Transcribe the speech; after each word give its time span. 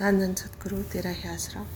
धन 0.00 0.34
सतगुरु 0.34 0.82
तेरा 0.82 1.10
ही 1.10 1.28
आसरा 1.28 1.66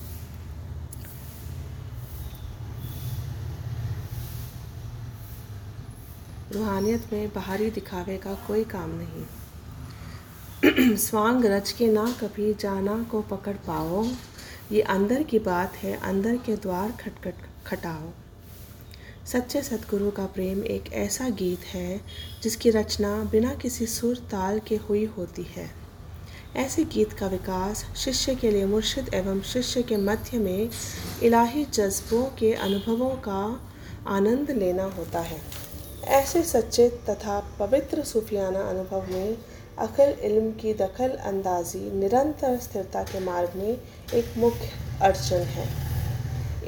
रूहानियत 6.52 7.12
में 7.12 7.28
बाहरी 7.34 7.70
दिखावे 7.70 8.16
का 8.18 8.34
कोई 8.46 8.64
काम 8.64 8.90
नहीं 8.94 10.96
स्वांग 10.98 11.44
रच 11.46 11.72
के 11.72 11.86
ना 11.92 12.04
कभी 12.20 12.52
जाना 12.60 13.02
को 13.10 13.20
पकड़ 13.30 13.56
पाओ 13.66 14.04
ये 14.72 14.82
अंदर 14.88 15.22
की 15.22 15.38
बात 15.42 15.76
है 15.76 15.96
अंदर 16.04 16.36
के 16.46 16.56
द्वार 16.56 16.92
खटखट 17.00 17.34
खटाओ 17.66 18.12
सच्चे 19.26 19.62
सतगुरु 19.62 20.10
का 20.12 20.24
प्रेम 20.34 20.62
एक 20.70 20.92
ऐसा 21.04 21.28
गीत 21.36 21.64
है 21.74 22.00
जिसकी 22.42 22.70
रचना 22.72 23.12
बिना 23.30 23.54
किसी 23.62 23.86
सुर 23.92 24.16
ताल 24.30 24.58
के 24.68 24.76
हुई 24.88 25.04
होती 25.16 25.42
है 25.50 25.83
ऐसे 26.56 26.82
गीत 26.84 27.12
का 27.12 27.26
विकास 27.26 27.84
शिष्य 27.96 28.34
के 28.34 28.50
लिए 28.50 28.66
मुर्शिद 28.66 29.08
एवं 29.14 29.40
शिष्य 29.42 29.82
के 29.82 29.96
मध्य 29.96 30.38
में 30.38 30.70
इलाही 31.22 31.64
जज्बों 31.64 32.22
के 32.38 32.52
अनुभवों 32.54 33.10
का 33.24 33.40
आनंद 34.06 34.50
लेना 34.50 34.84
होता 34.98 35.20
है। 35.20 35.40
ऐसे 36.12 36.42
सच्चे 36.42 36.88
तथा 37.10 37.40
पवित्र 37.60 38.02
सूफियाना 38.02 38.60
अनुभव 38.60 39.10
में 39.10 39.36
अकल 39.78 40.14
इल्म 40.22 40.50
की 40.52 40.74
दखल 40.74 41.16
अंदाजी 41.24 41.90
निरंतर 41.90 42.58
स्थिरता 42.58 43.02
के 43.02 43.20
मार्ग 43.20 43.56
में 43.56 43.76
एक 44.14 44.38
मुख्य 44.38 44.70
अड़चन 45.02 45.42
है। 45.56 45.68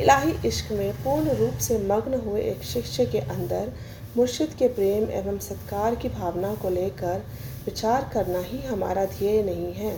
इलाही 0.03 0.49
इश्क 0.49 0.73
में 0.73 0.93
पूर्ण 0.95 1.37
रूप 1.37 1.59
से 1.59 1.79
मग्न 1.79 2.21
हुए 2.21 2.43
एक 2.43 2.65
शिष्य 2.65 3.07
के 3.07 3.21
अंदर 3.21 3.73
मुर्शिद 4.17 4.55
के 4.59 4.69
प्रेम 4.69 5.11
एवं 5.11 5.39
सत्कार 5.39 5.95
की 5.95 6.09
भावना 6.09 6.55
को 6.55 6.71
लेकर 6.71 7.23
विचार 7.67 8.11
करना 8.15 8.39
ही 8.41 8.59
हमारा 8.63 9.05
ध्येय 9.09 9.43
नहीं 9.43 9.73
है। 9.75 9.97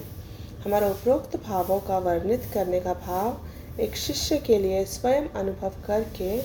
हमारा 0.64 0.88
उपरोक्त 0.88 1.36
भावों 1.42 1.78
का 1.80 1.98
वर्णित 2.00 2.50
करने 2.54 2.80
का 2.80 2.94
भाव 2.96 3.80
एक 3.80 3.96
शिष्य 3.96 4.36
के 4.38 4.58
लिए 4.58 4.84
स्वयं 4.86 5.28
अनुभव 5.36 5.74
करके 5.86 6.36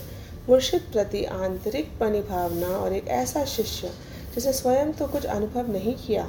मुर्शिद 0.50 0.82
प्रति 0.94 1.24
आंतरिक 1.26 1.92
बनी 2.00 2.22
भावना 2.22 2.68
और 2.68 2.94
एक 2.94 3.08
ऐसा 3.14 3.44
शिष्य 3.48 3.92
जिसे 4.34 4.54
स्वयं 4.54 4.92
तो 4.92 5.08
कुछ 5.08 5.26
अनुभव 5.28 5.72
नहीं 5.72 5.94
किया, 5.98 6.28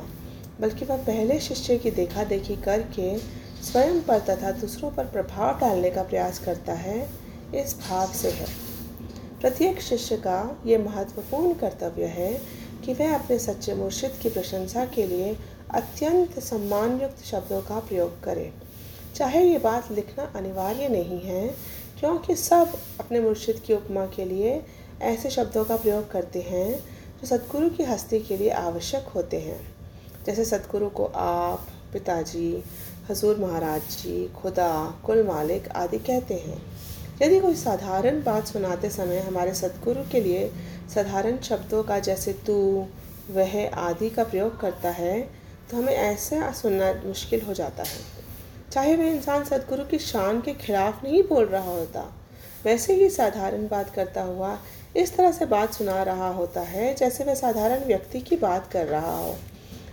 बल्कि 0.60 0.84
वह 0.84 0.96
पहले 1.05 1.38
शिष्य 1.40 1.77
की 1.78 1.90
देखा 1.90 2.24
देखी 2.24 2.56
करके 2.56 3.16
स्वयं 3.62 4.00
पर 4.02 4.18
तथा 4.20 4.50
दूसरों 4.52 4.90
पर 4.90 5.05
प्रभाव 5.05 5.58
डालने 5.61 5.90
का 5.90 6.02
प्रयास 6.02 6.38
करता 6.38 6.72
है, 6.74 7.00
इस 7.55 7.77
भाव 7.80 8.12
से 8.12 8.30
है। 8.30 8.46
प्रत्येक 9.40 9.80
शिष्य 9.83 10.16
का 10.16 10.40
ये 10.66 10.78
महत्वपूर्ण 10.78 11.55
कर्तव्य 11.55 12.06
है 12.11 12.33
कि 12.84 12.94
वह 12.94 13.14
अपने 13.14 13.38
सच्चे 13.38 13.74
मुर्शिद 13.74 14.18
की 14.22 14.28
प्रशंसा 14.28 14.84
के 14.86 15.06
लिए 15.06 15.36
अत्यंत 15.70 16.38
सम्मानयुक्त 16.38 17.24
शब्दों 17.24 17.60
का 17.62 17.78
प्रयोग 17.80 18.22
करे। 18.22 18.52
चाहे 19.16 19.44
ये 19.44 19.58
बात 19.58 19.90
लिखना 19.92 20.24
अनिवार्य 20.36 20.88
नहीं 20.88 21.20
है, 21.20 21.46
क्योंकि 22.00 22.34
सब 22.36 22.77
अपने 23.00 23.20
मुर्शिद 23.20 23.62
की 23.66 23.74
उपमा 23.74 24.06
के 24.06 24.24
लिए 24.24 24.60
ऐसे 25.02 25.30
शब्दों 25.30 25.64
का 25.64 25.77
प्रयोग 25.77 26.10
करते 26.10 26.40
हैं 26.40 26.74
जो 26.77 27.27
सदगुरु 27.27 27.68
की 27.68 27.82
हस्ती 27.82 28.20
के 28.20 28.36
लिए 28.36 28.50
आवश्यक 28.50 29.08
होते 29.14 29.40
हैं। 29.40 29.60
जैसे 30.27 30.44
सदगुरु 30.44 30.88
को 30.88 31.05
आप, 31.05 31.66
पिताजी, 31.92 32.62
हजूर 33.10 33.38
महाराज 33.38 33.82
जी, 34.02 34.28
खुदा, 34.42 35.00
कुल 35.06 35.22
मालिक 35.27 35.68
आदि 35.68 35.98
कहते 35.98 36.34
हैं। 36.34 36.62
यदि 37.22 37.38
कोई 37.40 37.54
साधारण 37.54 38.22
बात 38.22 38.46
सुनाते 38.46 38.90
समय 38.90 39.18
हमारे 39.20 39.54
सदगुरु 39.54 40.02
के 40.12 40.20
लिए 40.20 40.50
साधारण 40.94 41.38
शब्दों 41.40 41.82
का 41.82 41.98
जैसे 42.00 42.32
तू, 42.46 42.54
वह 43.30 43.54
आदि 43.68 44.10
का 44.10 44.24
प्रयोग 44.24 44.60
करता 44.60 44.90
है 44.92 45.20
तो 45.70 45.76
हमें 45.76 45.92
ऐसा 45.92 46.50
सुनना 46.52 46.92
मुश्किल 47.04 47.40
हो 47.40 47.54
जाता 47.54 47.82
है। 47.82 48.02
चाहे 48.72 48.96
वह 48.96 49.06
इंसान 49.06 49.44
सदगुरु 49.44 49.84
की 49.84 49.98
शान 50.00 50.40
के 50.40 50.52
खिलाफ 50.56 51.04
नहीं 51.04 51.22
बोल 51.22 51.44
रहा 51.46 51.70
होता, 51.70 52.00
वैसे 52.64 52.94
ही 52.94 53.08
साधारण 53.10 53.66
बात 53.68 53.94
करता 53.94 54.22
हुआ 54.22 54.58
इस 54.96 55.16
तरह 55.16 55.32
से 55.32 55.46
बात 55.46 55.74
सुना 55.74 56.02
रहा 56.02 56.28
होता 56.30 56.60
है, 56.62 56.94
जैसे 56.94 57.24
वह 57.24 57.34
साधारण 57.34 57.84
व्यक्ति 57.84 58.20
की 58.20 58.36
बात 58.36 58.70
कर 58.72 58.86
रहा 58.86 59.16
हो। 59.16 59.34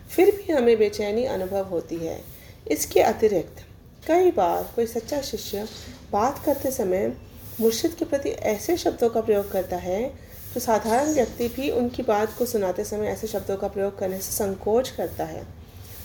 फिर 0.09 0.35
भी 0.37 0.53
हमें 0.53 0.77
बेचैनी 0.77 1.25
अनुभव 1.25 1.67
होती 1.67 1.95
है, 1.97 2.21
इसके 2.67 3.01
अतिरिक्त 3.01 3.65
कई 4.07 4.31
बार 4.31 4.63
कोई 4.75 4.85
सच्चा 4.85 5.21
शिष्य 5.21 5.67
बात 6.11 6.43
करते 6.45 6.71
समय 6.71 7.13
मुर्शिद 7.59 7.91
के 7.91 8.05
प्रति 8.05 8.29
ऐसे 8.29 8.77
शब्दों 8.77 9.09
का 9.09 9.21
प्रयोग 9.21 9.51
करता 9.51 9.75
है 9.75 10.09
जो 10.53 10.59
साधारण 10.59 11.13
व्यक्ति 11.13 11.47
भी 11.47 11.69
उनकी 11.69 12.03
बात 12.03 12.37
को 12.37 12.45
सुनाते 12.45 12.83
समय 12.83 13.07
ऐसे 13.07 13.27
शब्दों 13.27 13.57
का 13.57 13.67
प्रयोग 13.67 13.99
करने 13.99 14.17
से 14.17 14.31
संकोच 14.31 14.89
करता 14.89 15.23
है। 15.23 15.43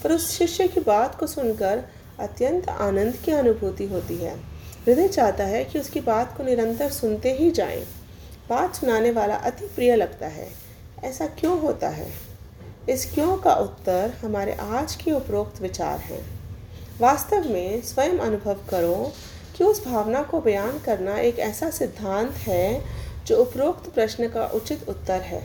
पर 0.04 0.12
उस 0.12 0.38
शिष्य 0.38 0.68
की 0.68 0.80
बात 0.80 1.18
को 1.18 1.26
सुनकर 1.26 1.84
अत्यंत 2.20 2.68
आनंद 2.68 3.16
की 3.16 3.32
अनुभूति 3.32 3.86
होती 3.86 4.16
है। 4.16 4.36
हृदय 4.86 5.08
चाहता 5.08 5.44
है 5.44 5.64
कि 5.64 5.78
उसकी 5.78 6.00
बात 6.00 6.36
को 6.36 6.42
निरंतर 6.42 6.90
सुनते 6.90 7.32
ही 7.32 7.50
जाएँ। 7.50 7.86
बात 8.48 8.74
सुनाने 8.74 9.10
वाला 9.10 9.36
अति 9.36 9.66
प्रिय 9.66 9.96
लगता 9.96 10.26
है। 10.26 10.48
ऐसा 11.04 11.26
क्यों 11.26 11.60
होता 11.60 11.88
है? 11.88 12.12
इस 12.88 13.14
क्यों 13.14 13.36
का 13.36 13.54
उत्तर 13.54 14.12
हमारे 14.20 14.54
आज 14.54 14.94
के 14.94 15.12
उपरोक्त 15.12 15.60
विचार 15.60 15.98
हैं। 15.98 16.35
वास्तव 17.00 17.48
में 17.48 17.82
स्वयं 17.82 18.18
अनुभव 18.18 18.60
करो 18.70 19.12
कि 19.56 19.64
उस 19.64 19.84
भावना 19.84 20.22
को 20.22 20.40
बयान 20.40 20.78
करना 20.78 21.18
एक 21.18 21.38
ऐसा 21.38 21.68
सिद्धांत 21.70 22.30
है 22.32 22.82
जो 23.26 23.36
उपरोक्त 23.36 23.90
प्रश्न 23.94 24.28
का 24.28 24.46
उचित 24.46 24.88
उत्तर 24.88 25.20
है। 25.20 25.40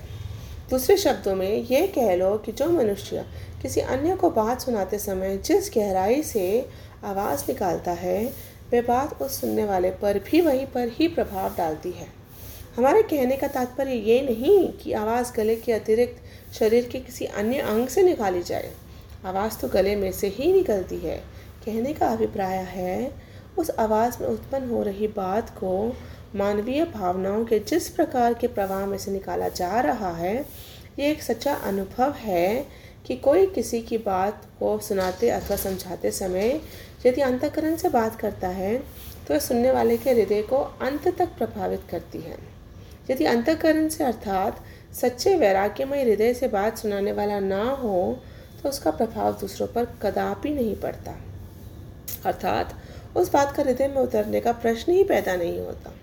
दूसरे 0.70 0.98
शब्दों 0.98 1.36
में 1.36 1.64
ये 1.64 1.88
कह 1.88 2.16
लो 2.16 2.38
कि 2.38 2.52
जो 2.52 2.70
मनुष्य 2.70 3.26
किसी 3.62 3.82
अन्य 3.82 4.16
को 4.16 4.30
बात 4.30 4.62
सुनाते 4.62 5.00
समय 5.00 5.38
जिस 5.38 5.70
गहराई 5.78 6.24
से 6.24 6.70
आवाज़ 7.04 7.44
निकालता 7.48 7.92
है, 7.92 8.24
वह 8.74 8.82
बात 8.82 9.22
उस 9.22 9.42
सुनने 9.42 9.66
वाले 9.66 9.90
पर 9.92 10.20
भी 10.20 10.42
वहीं 10.42 10.66
पर 10.66 10.88
ही 10.88 11.08
प्रभाव 11.08 11.56
डालती 11.58 11.92
है। 11.92 12.08
हमारे 12.78 13.02
कहने 13.02 13.38
का 13.38 13.48
तात्पर्य 13.48 13.94
ये 13.94 14.22
नहीं 14.22 14.68
कि 14.74 14.94
आवाज़ 14.94 15.34
गले 15.34 15.56
के 15.56 15.74
अतिरिक्त 15.74 16.54
शरीर 16.54 16.90
के 16.92 17.00
किसी 17.00 17.26
अन्य 17.26 17.58
अंग 17.58 17.88
से 17.88 18.04
निकाली 18.04 18.44
जाए। 18.44 18.72
आवाज़ 19.26 19.58
तो 19.58 19.68
गले 19.68 19.96
में 19.96 20.12
से 20.12 20.28
ही 20.28 20.52
निकलती 20.54 20.98
है। 20.98 21.31
कहने 21.66 21.94
का 21.94 22.08
अभिप्राय 22.08 22.58
है, 22.68 23.12
उस 23.58 23.70
आवाज़ 23.72 24.18
में 24.22 24.28
उत्पन्न 24.30 24.70
हो 24.70 24.82
रही 24.84 25.08
बात 25.08 25.50
को 25.50 25.96
मानवीय 26.36 26.84
भावनाओं 26.86 27.44
के 27.46 27.60
जिस 27.60 27.90
प्रकार 27.90 28.34
के 28.34 28.48
प्रवाह 28.48 28.86
में 28.86 28.98
से 28.98 29.12
निकाला 29.12 29.48
जा 29.50 29.80
रहा 29.80 30.12
है, 30.12 30.36
ये 31.00 31.12
एक 31.12 31.24
सच्चा 31.24 31.54
अनुभव 31.54 32.14
है 32.18 32.66
कि 33.08 33.16
कोई 33.18 33.46
किसी 33.48 33.82
की 33.82 33.98
बात 33.98 34.46
को 34.60 34.78
सुनाते 34.80 35.30
अथवा 35.30 35.56
समझाते 35.56 36.12
समय 36.12 36.60
यदि 37.06 37.22
अंतकरण 37.22 37.76
से 37.76 37.90
बात 37.90 38.16
करता 38.16 38.48
है 38.50 38.78
तो 39.28 39.40
सुनने 39.40 39.72
वाले 39.72 39.98
के 39.98 40.12
हृदय 40.12 40.42
को 40.42 40.58
अंत 40.58 41.08
तक 41.18 41.38
प्रभावित 41.38 41.82
करती 41.92 42.20
है। 42.20 42.38
यदि 43.12 43.26
अंतकरण 43.26 43.88
से 43.90 44.04
अर्थात 44.04 44.64
सच्चे 44.94 45.36
वैराग्यमय 45.36 46.04
हृदय 46.04 46.34
से 46.34 46.48
बात 46.48 46.78
सुनाने 46.78 47.12
वाला 47.12 47.40
ना 47.40 47.64
हो 47.74 48.20
तो 48.64 48.70
उसका 48.70 48.92
प्रभाव 48.92 49.34
दूसरों 49.34 49.68
पर 49.68 49.86
कदापि 50.02 50.50
नहीं 50.50 50.76
पड़ता। 50.76 51.16
अर्थात 52.26 52.76
उस 53.18 53.32
बात 53.34 53.56
का 53.56 53.64
हृदय 53.64 53.88
में 53.88 54.02
उतरने 54.02 54.40
का 54.40 54.52
प्रश्न 54.54 54.92
ही 54.92 55.04
पैदा 55.04 55.36
नहीं 55.36 55.60
होता। 55.60 55.94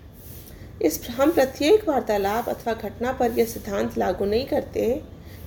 इस 0.81 0.99
हम 1.09 1.31
प्रत्येक 1.31 1.87
वार्तालाप 1.89 2.49
अथवा 2.49 2.73
घटना 2.73 3.11
पर 3.11 3.31
यह 3.31 3.45
सिद्धांत 3.45 3.97
लागू 3.97 4.25
नहीं 4.25 4.45
करते, 4.47 5.01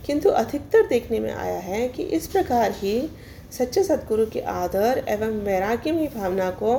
किंतु 0.06 0.30
अधिकतर 0.30 0.86
देखने 0.86 1.20
में 1.20 1.32
आया 1.32 1.58
है 1.60 1.88
कि 1.88 2.02
इस 2.02 2.26
प्रकार 2.26 2.72
ही 2.72 3.10
सच्चे 3.52 3.82
सदगुरु 3.84 4.26
के 4.26 4.40
आदर 4.40 5.04
एवं 5.08 5.40
वैराग्यमय 5.44 6.06
भावना 6.16 6.50
को 6.52 6.74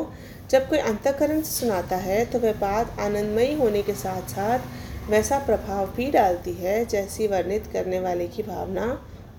जब 0.52 0.68
कोई 0.70 0.78
अंतकरण 0.80 1.42
से 1.42 1.52
सुनाता 1.52 1.96
है 1.98 2.24
तो 2.26 2.40
वह 2.40 2.54
बात 2.60 3.00
आनंदमयी 3.00 3.54
होने 3.54 3.82
के 3.82 3.94
साथ 3.96 4.30
साथ 4.30 5.10
वैसा 5.10 5.40
प्रभाव 5.40 5.94
भी 5.96 6.10
डालती 6.12 6.54
है 6.54 6.84
जैसी 6.86 7.28
वर्णित 7.28 7.68
करने 7.74 8.00
वाले 8.00 8.28
की 8.28 8.44
भावना 8.44 8.86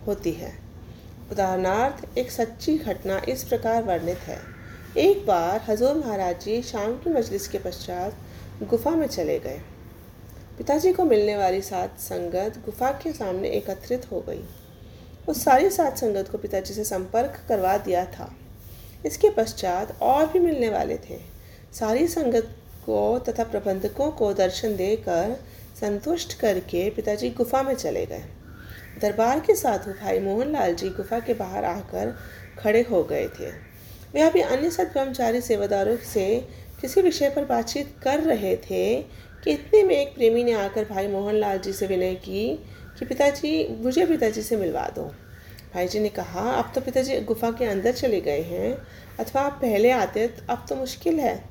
होती 0.07 0.33
है। 0.33 0.53
उदाहरणार्थ, 1.33 2.19
एक 2.19 2.31
सच्ची 2.31 2.79
घटना 2.79 3.23
इस 3.29 3.45
प्रकार 3.45 3.83
वर्णित 3.83 4.19
है। 4.19 4.39
एक 4.97 5.27
बार 5.27 5.61
हजूर 5.69 5.95
महाराज 5.95 6.45
जी 6.45 6.63
शाम 6.63 6.93
की 6.93 7.11
मजलिस 7.11 7.49
के 7.49 7.59
पश्चात 7.59 8.17
गुफा 8.63 8.91
में 8.91 9.07
चले 9.07 9.39
गए। 9.39 9.61
पिताजी 10.59 10.93
को 10.93 11.05
मिलने 11.05 11.37
वाली 11.37 11.61
सात 11.63 11.99
संगत 11.99 12.59
गुफा 12.65 12.91
के 12.93 13.13
सामने 13.13 13.49
एकत्रित 13.49 14.13
हो 14.13 14.21
गई। 14.21 14.45
उस 15.29 15.45
सारी 15.45 15.71
सात 15.71 15.99
संगत 15.99 16.29
को 16.29 16.39
पिताजी 16.39 16.75
से 16.75 16.85
संपर्क 16.85 17.41
करवा 17.49 17.77
दिया 17.79 18.05
था। 18.05 18.35
इसके 19.07 19.31
पश्चात 19.31 20.03
और 20.03 20.27
भी 20.27 20.39
मिलने 20.39 20.69
वाले 20.69 20.97
थे। 20.97 21.19
सारी 21.73 22.09
संगत 22.09 22.55
को 22.87 23.19
तथा 23.19 23.45
प्रबंधकों 23.45 24.11
को 24.11 24.33
दर्शन 24.35 24.77
देकर 24.77 25.37
संतुष्ट 25.81 26.39
करके 26.39 26.91
पिताजी 26.91 27.31
गुफा 27.31 27.63
में 27.63 27.75
चले 27.75 28.07
गए। 28.07 28.25
दरबार 29.01 29.41
के 29.41 29.55
साधु 29.55 29.93
भाई 29.93 30.21
मोहन 30.21 30.53
लाल 30.53 30.75
जी 30.75 30.89
गुफा 30.89 31.19
के 31.21 31.35
बाहर 31.35 31.65
आकर 31.65 32.15
खड़े 32.59 32.83
हो 32.83 33.03
गए 33.05 33.27
थे। 33.31 33.51
वे 34.15 34.21
अभी 34.21 34.41
अन्य 34.41 34.71
सद 34.71 34.91
ब्रह्मचारी 34.93 35.41
सेवादारों 35.41 35.97
से 36.05 36.27
किसी 36.81 37.03
विषय 37.03 37.31
पर 37.31 37.45
बातचीत 37.45 37.95
कर 38.03 38.21
रहे 38.21 38.55
थे 38.57 38.85
कि 39.45 39.51
इतने 39.51 39.83
में 39.83 39.95
एक 39.97 40.15
प्रेमी 40.15 40.45
ने 40.45 40.53
आकर 40.53 40.85
भाई 40.85 41.09
मोहन 41.09 41.35
लाल 41.35 41.59
जी 41.59 41.73
से 41.73 41.87
विनय 41.87 42.15
की 42.15 42.49
कि 42.99 43.05
पिताजी, 43.05 43.77
मुझे 43.83 44.07
पिताजी 44.07 44.43
से 44.43 44.57
मिलवा 44.57 44.89
दो। 44.89 45.05
भाई 45.75 45.89
जी 45.89 46.01
ने 46.01 46.09
कहा, 46.09 46.51
अब 46.51 46.73
तो 46.75 46.81
पिताजी 46.81 47.21
गुफा 47.21 47.51
के 47.51 47.65
अंदर 47.65 47.93
चले 47.93 48.21
गए 48.21 48.43
हैं, 48.43 48.77
अथवा 49.21 49.43
आप 49.43 49.59
पहले 49.63 49.91
आते 49.91 50.27
तो 50.27 50.53
अब 50.53 50.67
तो 50.69 50.77
मुश्किल 50.77 51.19
है। 51.21 51.43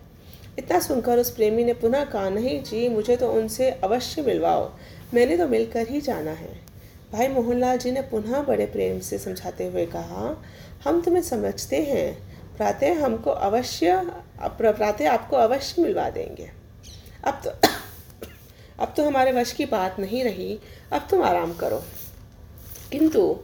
इतना 0.60 0.80
सुनकर 0.80 1.20
उस 1.20 1.30
प्रेमी 1.32 1.64
ने 1.64 1.74
पुनः 1.74 2.04
कहा, 2.06 2.30
नहीं 2.30 2.62
जी, 2.64 2.88
मुझे 2.90 3.16
तो 3.16 3.32
उनसे 3.32 3.70
अवश्य 3.84 4.22
मिलवाओ, 4.22 4.72
मैंने 5.14 5.38
तो 5.38 5.48
मिलकर 5.48 5.88
ही 5.88 6.02
जाना 6.02 6.32
है। 6.32 6.73
भाई 7.14 7.28
मोहनलाल 7.28 7.78
जी 7.78 7.92
ने 7.92 8.02
पुनः 8.02 8.42
बड़े 8.44 8.66
प्रेम 8.66 9.00
से 9.00 9.18
समझाते 9.18 9.66
हुए 9.66 9.86
कहा, 9.86 10.44
हम 10.86 11.02
तुम्हें 11.02 11.22
समझते 11.24 11.76
हैं। 11.76 12.34
प्रातः 12.58 13.04
हमको 13.04 13.32
अवश्य 13.32 14.02
प्रातः 14.42 15.10
आपको 15.12 15.36
अवश्य 15.36 15.82
मिलवा 15.82 16.10
देंगे। 16.10 16.50
अब 17.24 17.42
तो 17.46 17.52
अब 18.80 18.94
तो 18.98 19.04
हमारे 19.06 19.32
वश 19.32 19.54
की 19.54 19.66
बात 19.66 20.00
नहीं 20.00 20.24
रही। 20.24 20.60
अब 20.94 21.08
तुम 21.10 21.24
आराम 21.24 21.54
करो। 21.54 21.84
किंतु 22.92 23.40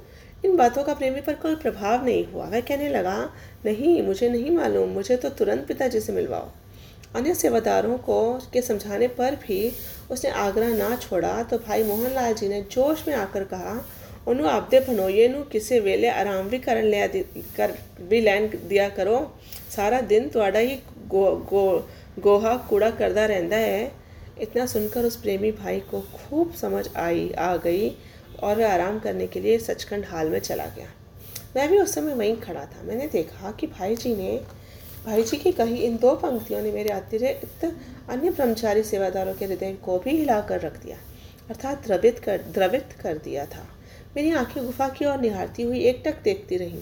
इन 0.46 0.58
बातों 0.58 0.84
का 0.84 0.94
प्रेमी 0.94 1.22
पर 1.22 1.34
कोई 1.34 1.56
प्रभाव 1.56 2.06
नहीं 2.06 2.26
हुआ। 2.26 2.46
वह 2.46 2.62
कहने 2.62 2.90
लगा, 2.90 3.34
नहीं, 3.66 4.02
मुझे 4.04 4.30
नहीं 4.30 4.52
मालूम। 4.52 4.90
मुझे 4.90 5.18
तो 5.18 5.30
तुरंत 5.30 5.66
पिताजी 5.68 6.00
से 6.00 6.14
मिलवाओ। 6.14 6.50
अन्य 7.16 7.34
सेवादारों 7.36 7.98
को 7.98 8.18
के 8.54 8.62
समझाने 8.62 9.08
पर 9.08 9.36
भी 9.36 9.72
उसने 10.12 10.30
आगरा 10.32 10.68
ना 10.70 10.96
छोड़ा 10.96 11.32
तो 11.44 11.58
भाई 11.58 11.84
मोहनलाल 11.84 12.34
जी 12.34 12.48
ने 12.48 12.62
जोश 12.72 13.08
में 13.08 13.16
आकर 13.16 13.44
कहा 13.44 13.80
उन्हों 14.28 14.50
आपदे 14.50 14.80
भनोइए 14.80 15.28
किसी 15.52 15.80
वेले 15.80 16.10
आराम 16.10 16.50
भी 16.50 16.60
कर 16.60 16.82
लिया 16.84 17.08
कर 17.58 17.74
भी 18.10 18.20
लैन 18.22 18.48
दिया 18.68 18.88
करो। 18.90 19.18
सारा 19.76 20.02
दिन 20.02 20.30
थोड़ा 20.36 20.60
ही 20.60 20.76
गो 21.08 21.26
गो, 21.50 21.90
गोहा 22.20 22.56
कूड़ा 22.70 22.90
करता 22.92 23.26
रहता 23.26 23.56
है। 23.56 23.92
इतना 24.42 24.66
सुनकर 24.66 25.06
उस 25.06 25.16
प्रेमी 25.16 25.52
भाई 25.52 25.80
को 25.80 26.02
खूब 26.02 26.54
समझ 26.54 26.88
आई, 26.96 27.30
आ 27.30 27.56
गई 27.58 27.90
और 28.44 28.58
वह 28.58 28.72
आराम 28.74 29.00
करने 29.00 29.28
के 29.28 29.40
लिए 29.40 29.58
सचखंड 29.60 30.06
हाल 30.06 30.30
में 30.30 30.40
चला 30.40 30.66
गया। 30.66 30.88
मैं 31.56 31.70
भी 31.70 31.80
उस 31.80 31.94
समय 31.96 32.14
वहीं 32.14 32.36
खड़ा 32.38 32.66
था। 32.66 32.84
मैंने 32.84 33.08
देखा 33.08 33.52
कि 33.52 33.68
भाई 33.68 33.96
जी 33.96 34.16
ने 34.16 34.40
भाई 35.00 35.24
जी 35.24 35.38
की 35.38 35.52
कही 35.52 35.76
इन 35.78 35.96
दो 35.98 36.14
पंक्तियों 36.18 36.62
ने 36.62 36.72
मेरे 36.72 36.90
अतिरिक्त 36.92 37.64
अन्य 37.66 38.30
ब्रह्मचारी 38.30 38.84
सेवादारों 38.84 39.34
के 39.34 39.46
हृदय 39.46 39.72
को 39.84 39.98
भी 40.00 40.12
हिलाकर 40.12 40.60
रख 40.62 40.82
दिया, 40.84 40.98
अर्थात 41.50 41.86
द्रवित 41.86 42.20
कर 42.20 42.42
द्रवित 42.54 42.94
कर 43.02 43.18
दिया 43.18 43.46
था। 43.46 43.66
मेरी 44.16 44.32
आँखें 44.34 44.64
गुफा 44.66 44.88
की 44.90 45.06
ओर 45.06 45.20
निहारती 45.20 45.64
हुई 45.64 45.80
एकटक 45.82 46.22
देखती 46.24 46.58
रहीं। 46.58 46.82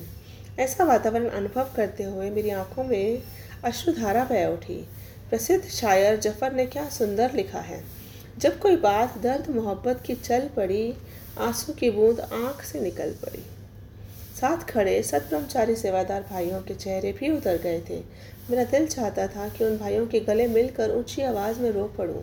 ऐसा 0.59 0.83
वातावरण 0.83 1.29
अनुभव 1.29 1.69
करते 1.75 2.03
हुए 2.03 2.29
मेरी 2.31 2.49
आँखों 2.51 2.83
में 2.83 3.21
अश्रुधारा 3.63 4.23
बह 4.23 4.45
उठी। 4.47 4.83
प्रसिद्ध 5.29 5.63
शायर 5.65 6.19
ज़फ़र 6.19 6.53
ने 6.53 6.65
क्या 6.67 6.87
सुंदर 6.89 7.33
लिखा 7.33 7.59
है। 7.61 7.83
जब 8.39 8.59
कोई 8.59 8.75
बात 8.77 9.17
दर्द 9.17 9.49
मोहब्बत 9.49 10.01
की 10.05 10.15
चल 10.15 10.49
पड़ी, 10.55 10.93
आँसू 11.39 11.73
की 11.73 11.89
बूंद 11.91 12.19
आँख 12.19 12.63
से 12.63 12.81
निकल 12.81 13.11
पड़ी। 13.21 13.43
साथ 14.41 14.57
खड़े 14.57 15.03
सत 15.03 15.25
ब्रह्मचारी 15.29 15.75
सेवादार 15.75 16.21
भाइयों 16.21 16.61
के 16.61 16.73
चेहरे 16.73 17.11
भी 17.11 17.29
उतर 17.29 17.57
गए 17.57 17.81
थे। 17.89 17.99
मेरा 18.49 18.63
दिल 18.63 18.87
चाहता 18.87 19.27
था 19.27 19.47
कि 19.49 19.63
उन 19.65 19.77
भाइयों 19.77 20.07
के 20.07 20.19
गले 20.19 20.47
मिलकर 20.47 20.91
ऊँची 20.91 21.21
आवाज़ 21.21 21.59
में 21.59 21.71
रो 21.71 21.83
पड़ूं। 21.97 22.21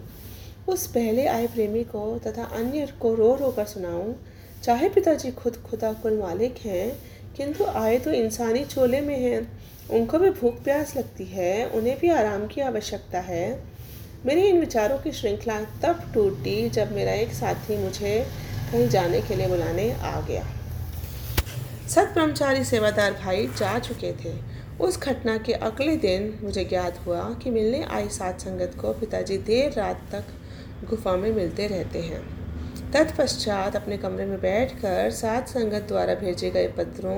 उस 0.68 0.86
पहले 0.86 1.26
आए 1.26 1.46
प्रेमी 1.46 1.84
को 1.84 2.18
तथा 2.18 2.44
अन्य 2.44 2.86
को 3.00 3.14
रो 3.14 3.34
रो 3.34 3.50
कर 3.50 3.64
सुनाऊँ, 3.64 4.14
चाहे 4.64 4.88
पिताजी 4.88 5.30
खुद 5.30 5.56
खुदा 5.56 5.92
कुल 5.92 6.18
मालिक 6.18 6.58
हैं, 6.58 7.02
किंतु 7.36 7.64
आए 7.64 7.98
तो 7.98 8.12
इंसानी 8.12 8.64
चोले 8.64 9.00
में 9.00 9.18
हैं। 9.18 9.60
उनको 9.90 10.18
भी 10.18 10.30
भूख 10.30 10.62
प्यास 10.64 10.96
लगती 10.96 11.24
है, 11.24 11.66
उन्हें 11.66 11.98
भी 11.98 12.08
आराम 12.08 12.46
की 12.46 12.60
आवश्यकता 12.60 13.20
है। 13.20 13.62
मेरे 14.26 14.42
इन 14.42 14.60
विचारों 14.60 14.98
की 14.98 15.12
श्रृंखला 15.12 15.60
तब 15.82 16.10
टूटी 16.14 16.68
जब 16.70 16.92
मेरा 16.92 17.12
एक 17.12 17.32
साथी 17.32 17.76
मुझे 17.76 18.26
कहीं 18.72 18.88
जाने 18.88 19.20
के 19.20 19.34
लिए 19.34 19.46
बुलाने 19.46 19.92
आ 19.92 20.20
गया। 20.20 20.46
सत 21.90 22.10
ब्रह्मचारी 22.14 22.64
सेवादार 22.64 23.12
भाई 23.12 23.46
जा 23.46 23.78
चुके 23.78 24.12
थे। 24.12 24.32
उस 24.80 24.98
घटना 25.00 25.36
के 25.36 25.52
अगले 25.52 25.96
दिन 25.96 26.38
मुझे 26.42 26.64
ज्ञात 26.64 27.00
हुआ 27.06 27.22
कि 27.42 27.50
मिलने 27.50 27.82
आई 27.84 28.08
सात 28.08 28.40
संगत 28.40 28.72
को 28.80 28.92
पिताजी 28.92 29.38
देर 29.38 29.72
रात 29.72 30.00
तक 30.12 30.24
गुफा 30.88 31.16
में 31.16 31.32
मिलते 31.32 31.66
रहते 31.66 31.98
हैं। 31.98 32.22
तत्पश्चात 32.92 33.76
अपने 33.76 33.98
कमरे 33.98 34.24
में 34.24 34.40
बैठकर 34.40 35.10
सात 35.10 35.48
संगत 35.48 35.82
द्वारा 35.88 36.14
भेजे 36.14 36.50
गए 36.50 36.68
पत्रों 36.68 37.16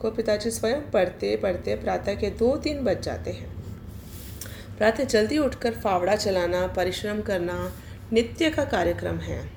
को 0.00 0.10
पिताजी 0.10 0.50
स्वयं 0.50 0.90
पढ़ते 0.90 1.36
पढ़ते 1.36 1.74
प्रातः 1.74 2.14
के 2.14 2.30
दो 2.30 2.56
तीन 2.56 2.84
बज 2.84 3.00
जाते 3.00 3.30
हैं। 3.30 3.50
प्रातः 4.78 5.04
जल्दी 5.04 5.38
उठकर 5.38 5.72
फावड़ा 5.72 6.16
चलाना, 6.16 6.66
परिश्रम 6.66 7.20
करना 7.20 7.72
नित्य 8.12 8.50
का 8.50 8.64
कार्यक्रम 8.64 9.18
है। 9.18 9.50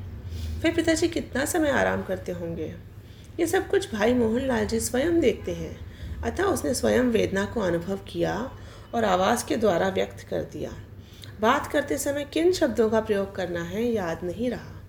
फिर 0.62 0.74
पिताजी 0.76 1.08
कितना 1.08 1.46
समय 1.46 1.70
आराम 1.70 2.04
करते 2.04 2.32
होंगे? 2.32 2.87
ये 3.40 3.48
सब 3.48 3.70
कुछ 3.70 3.94
भाई 3.94 4.14
मोहनलाल 4.14 4.66
जी 4.66 4.80
स्वयं 4.80 5.20
देखते 5.20 5.52
हैं। 5.52 5.88
अतः 6.24 6.44
उसने 6.44 6.74
स्वयं 6.74 7.04
वेदना 7.04 7.46
को 7.46 7.62
अनुभव 7.62 7.98
किया 7.98 8.58
और 8.96 9.06
आवाज़ 9.06 9.46
के 9.46 9.56
द्वारा 9.56 9.88
व्यक्त 9.90 10.28
कर 10.30 10.42
दिया। 10.42 10.72
बात 11.42 11.68
करते 11.68 11.98
समय 11.98 12.24
किन 12.24 12.52
शब्दों 12.52 12.90
का 12.90 13.02
प्रयोग 13.02 13.36
करना 13.36 13.64
है 13.64 13.84
याद 13.84 14.20
नहीं 14.24 14.50
रहा। 14.50 14.84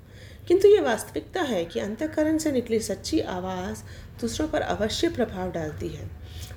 किंतु 0.49 0.69
ये 0.69 0.81
वास्तविकता 0.81 1.43
है 1.43 1.65
कि 1.65 1.81
अंतकरण 1.81 2.39
से 2.39 2.53
निकली 2.53 2.81
सच्ची 2.81 3.21
आवाज़ 3.21 3.83
दूसरों 4.21 4.49
पर 4.49 4.61
अवश्य 4.61 5.09
प्रभाव 5.09 5.51
डालती 5.51 5.89
है। 5.89 6.11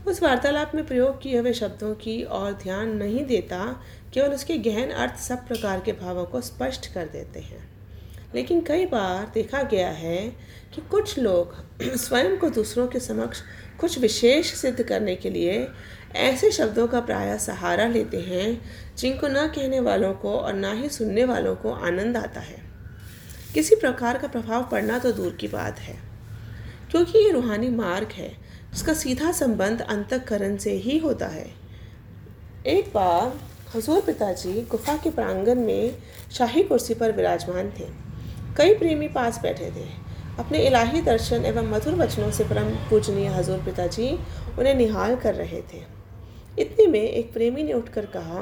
उस 0.07 0.23
वार्तालाप 0.23 0.71
में 0.75 0.85
प्रयोग 0.85 1.21
किए 1.21 1.39
हुए 1.39 1.53
शब्दों 1.53 1.95
की 1.95 2.23
और 2.23 2.53
ध्यान 2.53 2.97
नहीं 2.97 3.25
देता, 3.25 3.83
केवल 4.13 4.29
उसके 4.29 4.57
गहन 4.57 4.89
अर्थ 4.89 5.15
सब 5.15 5.47
प्रकार 5.47 5.79
के 5.79 5.91
भावों 5.91 6.25
को 6.25 6.41
स्पष्ट 6.41 6.93
कर 6.93 7.05
देते 7.05 7.39
हैं। 7.39 7.80
लेकिन 8.35 8.61
कई 8.61 8.85
बार 8.85 9.31
देखा 9.33 9.63
गया 9.63 9.89
है 9.89 10.17
कि 10.75 10.81
कुछ 10.81 11.19
लोग 11.19 11.55
स्वयं 11.95 12.37
को 12.37 12.49
दूसरों 12.49 12.87
के 12.87 12.99
समक्ष 12.99 13.41
कुछ 13.79 13.99
विशेष 13.99 14.53
सिद्ध 14.53 14.83
करने 14.83 15.15
के 15.15 15.29
लिए 15.29 15.67
ऐसे 16.15 16.51
शब्दों 16.51 16.87
का 16.87 16.99
प्राय 16.99 17.37
सहारा 17.39 17.87
लेते 17.87 18.19
हैं, 18.19 18.61
जिनको 18.97 19.27
न 19.27 19.47
कहने 19.47 19.79
वालों 19.79 20.13
को 20.13 20.37
और 20.37 20.53
ना 20.53 20.71
ही 20.73 20.89
सुनने 20.89 21.25
वालों 21.25 21.55
को 21.55 21.71
आनंद 21.71 22.17
आता 22.17 22.39
है। 22.39 22.57
किसी 23.53 23.75
प्रकार 23.75 24.17
का 24.17 24.27
प्रभाव 24.27 24.67
पड़ना 24.71 24.99
तो 24.99 25.11
दूर 25.11 25.33
की 25.33 25.47
बात 25.47 25.79
है, 25.79 25.97
क्योंकि 26.91 27.19
ये 27.19 27.31
रूहानी 27.31 27.69
मार्ग 27.69 28.07
है, 28.07 28.29
जिसका 28.73 28.93
सीधा 28.93 29.31
संबंध 29.31 29.81
अंतकरण 29.81 30.57
से 30.57 30.71
ही 30.71 30.97
होता 30.97 31.27
है। 31.27 31.49
एक 32.67 32.91
बार 32.93 33.39
हजूर 33.75 34.01
पिताजी 34.01 34.61
गुफा 34.61 34.97
के 34.97 35.09
प्रांगण 35.09 35.55
में 35.55 35.97
शाही 36.31 36.63
कुर्सी 36.63 36.93
पर 36.93 37.11
विराजमान 37.11 37.71
थे। 37.79 38.10
कई 38.57 38.73
प्रेमी 38.73 39.07
पास 39.07 39.39
बैठे 39.41 39.65
थे। 39.65 39.85
अपने 40.39 40.59
इलाही 40.59 41.01
दर्शन 41.01 41.45
एवं 41.45 41.69
मधुर 41.69 41.93
वचनों 41.93 42.31
से 42.31 42.43
परम 42.43 42.69
पूजनीय 42.89 43.27
हजूर 43.27 43.57
पिताजी 43.57 44.09
उन्हें 44.59 44.73
निहाल 44.75 45.15
कर 45.15 45.35
रहे 45.35 45.61
थे। 45.61 45.81
इतने 46.59 46.87
में 46.87 47.01
एक 47.01 47.33
प्रेमी 47.33 47.63
ने 47.63 47.73
उठकर 47.73 48.05
कहा, 48.05 48.39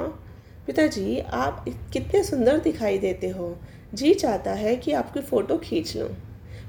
पिताजी, 0.67 1.19
आप 1.19 1.65
कितने 1.93 2.23
सुंदर 2.23 2.57
दिखाई 2.57 2.97
देते 2.97 3.29
हो। 3.29 3.57
जी 3.93 4.13
चाहता 4.13 4.51
है 4.51 4.75
कि 4.75 4.91
आपकी 4.91 5.21
फ़ोटो 5.21 5.57
खींच 5.57 5.95
लूँ। 5.97 6.09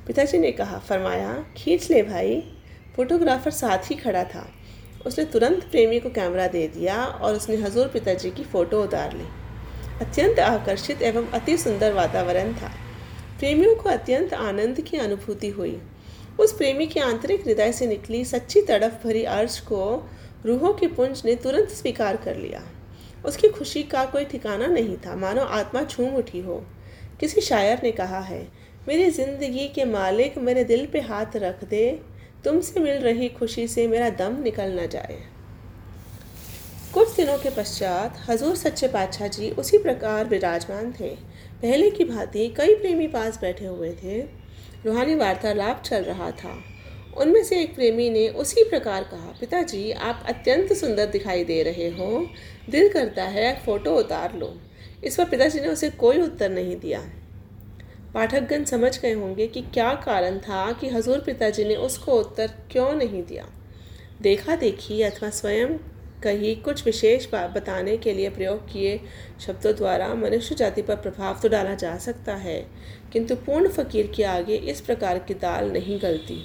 पिताजी 0.07 0.39
ने 0.39 0.53
कहा, 0.53 0.79
फरमाया, 0.79 1.45
खींच 1.57 1.91
ले 1.91 2.03
भाई। 2.03 2.43
फोटोग्राफर 2.97 3.51
साथ 3.51 3.91
ही 3.91 3.95
खड़ा 3.95 4.25
था। 4.25 4.47
उसने 5.07 5.25
तुरंत 5.25 5.65
प्रेमी 5.65 6.01
को 6.01 6.11
कैमरा 6.11 6.47
दे 6.47 6.69
दिया 6.69 7.05
और 7.05 7.35
उसने 7.35 7.57
हजूर 7.57 7.89
पिताजी 7.89 8.31
की 8.31 8.45
फ़ोटो 8.45 8.83
उतार 8.83 9.13
ली। 9.13 9.25
अत्यंत 10.01 10.39
आकर्षित 10.39 11.03
एवं 11.03 11.27
अति 11.27 11.57
सुंदर 11.59 11.93
वातावरण 11.93 12.53
था। 12.53 12.73
प्रेमियों 13.41 13.75
को 13.75 13.89
अत्यंत 13.89 14.33
आनंद 14.35 14.81
की 14.81 14.97
अनुभूति 14.97 15.49
हुई। 15.49 15.81
उस 16.41 16.53
प्रेमी 16.53 16.87
के 16.87 17.01
आंतरिक 17.01 17.47
हृदय 17.47 17.73
से 17.73 17.87
निकली 17.87 18.25
सच्ची 18.25 18.61
तड़फ 18.63 19.01
भरी 19.05 19.23
अर्ज़ 19.27 19.61
को 19.61 19.85
रूहों 20.47 20.73
के 20.75 20.87
पुंज 20.89 21.23
ने 21.25 21.35
तुरंत 21.35 21.69
स्वीकार 21.69 22.17
कर 22.17 22.37
लिया। 22.37 22.63
उसकी 23.25 23.49
खुशी 23.49 23.83
का 23.83 24.05
कोई 24.05 24.25
ठिकाना 24.25 24.67
नहीं 24.67 24.97
था। 24.97 25.17
मानो 25.17 25.43
आत्मा 25.53 25.83
झूम 25.83 26.17
उठी 26.17 26.41
हो। 26.41 26.63
किसी 27.21 27.41
शायर 27.41 27.81
ने 27.83 27.93
कहा 27.93 28.21
है, 28.21 28.47
मेरी 28.89 29.11
ज़िंदगी 29.11 29.67
के 29.69 29.85
मालिक 29.87 30.39
मेरे 30.39 30.65
दिल 30.65 30.87
पे 30.87 31.01
हाथ 31.01 31.37
रख 31.37 31.65
दे। 31.65 32.01
तुमसे 32.45 32.81
मिल 32.81 32.99
रही 32.99 33.29
खुशी 33.31 33.67
से 33.69 33.89
मेरा 33.89 34.09
दम 34.19 34.41
निकल 34.43 34.79
न 34.81 34.87
जाए। 34.89 35.19
कुछ 36.95 37.15
दिनों 37.17 37.39
के 37.39 37.51
पश्चात 37.51 38.17
हजूर 38.29 38.57
सच्चे 38.57 38.89
पातशाह 38.89 39.29
जी 39.29 39.51
उसी 39.51 39.79
प्रकार 39.79 40.25
विराजमान 40.29 40.93
थे। 41.01 41.17
पहले 41.63 41.91
की 41.91 42.05
भांति 42.05 42.49
कई 42.49 42.75
प्रेमी 42.75 43.07
पास 43.07 43.41
बैठे 43.41 43.67
हुए 43.67 43.93
थे। 43.93 44.21
रूहानी 44.87 45.15
वार्तालाप 45.15 45.83
चल 45.83 46.03
रहा 46.03 46.31
था। 46.31 46.65
उनमें 47.17 47.45
से 47.45 47.63
एक 47.63 47.75
प्रेमी 47.75 48.11
ने 48.11 48.29
उसी 48.29 48.65
प्रकार 48.65 49.05
कहा, 49.05 49.37
पिताजी, 49.41 49.91
आप 49.91 50.25
अत्यंत 50.29 50.73
सुंदर 50.73 51.07
दिखाई 51.07 51.45
दे 51.45 51.63
रहे 51.63 51.89
हो। 51.89 52.27
दिल 52.71 52.89
करता 52.89 53.25
है 53.25 53.63
फ़ोटो 53.67 53.97
उतार 53.97 54.37
लो। 54.37 54.61
इस 55.05 55.17
पर 55.17 55.25
पिताजी 55.25 55.61
ने 55.61 55.69
उसे 55.69 55.91
कोई 55.91 56.21
उत्तर 56.21 56.51
नहीं 56.51 56.77
दिया। 56.77 57.01
पाठकगण 58.15 58.65
समझ 58.65 59.01
गए 59.01 59.13
होंगे 59.13 59.47
कि 59.47 59.63
क्या 59.63 59.95
कारण 59.95 60.39
था 60.39 60.73
कि 60.73 60.89
हजूर 60.89 61.19
पिताजी 61.19 61.65
ने 61.65 61.77
उसको 61.77 62.13
उत्तर 62.13 62.51
क्यों 62.71 62.93
नहीं 62.93 63.23
दिया। 63.23 63.49
देखा 64.23 64.57
देखी 64.57 65.03
अथवा 65.03 65.31
स्वयं 65.31 65.69
कहीं 66.23 66.55
कुछ 66.57 66.85
विशेष 66.85 67.27
बात 67.31 67.51
बताने 67.51 67.97
के 67.97 68.13
लिए 68.15 68.31
प्रयोग 68.31 68.67
किए 68.73 69.01
शब्दों 69.47 69.75
द्वारा 69.75 70.15
मनुष्य 70.15 70.55
जाति 70.55 70.83
पर 70.83 70.97
प्रभाव 70.97 71.39
तो 71.43 71.49
डाला 71.49 71.75
जा 71.75 71.97
सकता 71.99 72.35
है, 72.37 72.61
किंतु 73.13 73.35
पूर्ण 73.37 73.69
फकीर 73.69 74.13
के 74.17 74.25
आगे 74.25 74.57
इस 74.57 74.81
प्रकार 74.81 75.19
की 75.19 75.35
दाल 75.37 75.71
नहीं 75.73 76.01
गलती। 76.03 76.43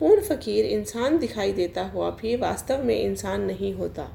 पूर्ण 0.00 0.22
फकीर 0.22 0.64
इंसान 0.66 1.18
दिखाई 1.18 1.52
देता 1.52 1.82
हुआ 1.84 2.10
भी 2.12 2.34
वास्तव 2.36 2.82
में 2.84 2.96
इंसान 2.96 3.42
नहीं 3.42 3.72
होता, 3.74 4.08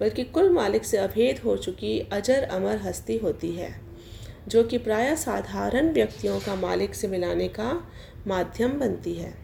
बल्कि 0.00 0.24
कुल 0.24 0.50
मालिक 0.50 0.84
से 0.84 0.98
अभेद 0.98 1.38
हो 1.38 1.56
चुकी 1.56 1.98
अजर 2.12 2.42
अमर 2.50 2.76
हस्ती 2.78 3.16
होती 3.18 3.52
है, 3.52 3.74
जो 4.48 4.62
कि 4.64 4.78
प्राय 4.78 5.14
साधारण 5.16 5.92
व्यक्तियों 5.92 6.38
का 6.40 6.54
मालिक 6.56 6.94
से 6.94 7.08
मिलाने 7.08 7.48
का 7.50 7.72
माध्यम 8.26 8.78
बनती 8.80 9.14
है। 9.14 9.34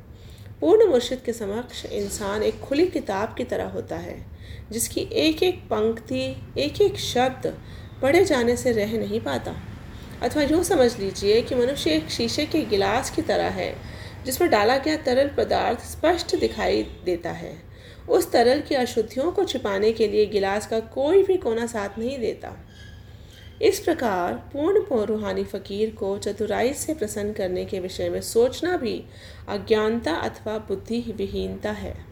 पूर्ण 0.60 0.86
मुर्शिद 0.86 1.20
के 1.26 1.32
समक्ष 1.32 1.84
इंसान 1.86 2.42
एक 2.42 2.58
खुली 2.60 2.86
किताब 2.86 3.34
की 3.38 3.44
तरह 3.44 3.68
होता 3.68 3.96
है, 3.96 4.16
जिसकी 4.72 5.00
एक 5.00 5.42
एक 5.42 5.58
पंक्ति 5.64 6.22
एक 6.58 6.80
एक 6.82 6.98
शब्द 6.98 7.46
पढ़े 8.02 8.24
जाने 8.24 8.56
से 8.56 8.72
रह 8.72 8.98
नहीं 8.98 9.20
पाता। 9.20 9.54
अथवा 10.22 10.42
यूँ 10.42 10.62
समझ 10.64 10.98
लीजिए 10.98 11.40
कि 11.42 11.54
मनुष्य 11.54 11.90
एक 11.90 12.10
शीशे 12.10 12.46
के 12.46 12.62
गिलास 12.64 13.10
की 13.10 13.22
तरह 13.22 13.48
है 13.50 13.74
जिसमें 14.24 14.50
डाला 14.50 14.76
गया 14.76 14.96
तरल 14.96 15.28
पदार्थ 15.28 15.84
स्पष्ट 15.86 16.36
दिखाई 16.36 16.82
देता 17.04 17.30
है। 17.30 17.56
उस 18.08 18.30
तरल 18.32 18.60
की 18.60 18.74
अशुद्धियों 18.74 19.30
को 19.32 19.44
छिपाने 19.44 19.92
के 19.92 20.08
लिए 20.08 20.26
गिलास 20.26 20.66
का 20.66 20.80
कोई 20.80 21.22
भी 21.22 21.36
कोना 21.36 21.66
साथ 21.66 21.98
नहीं 21.98 22.18
देता। 22.18 22.54
इस 23.62 23.80
प्रकार 23.80 24.34
पूर्ण 24.34 25.04
रूहानी 25.04 25.44
फ़कीर 25.44 25.90
को 25.90 26.18
चतुराई 26.18 26.74
से 26.74 26.94
प्रसन्न 26.94 27.32
करने 27.32 27.64
के 27.64 27.80
विषय 27.80 28.08
में 28.08 28.20
सोचना 28.20 28.76
भी 28.76 29.04
अज्ञानता 29.48 30.12
अथवा 30.12 30.58
बुद्धि 30.58 31.14
विहीनता 31.16 31.70
है। 31.70 32.04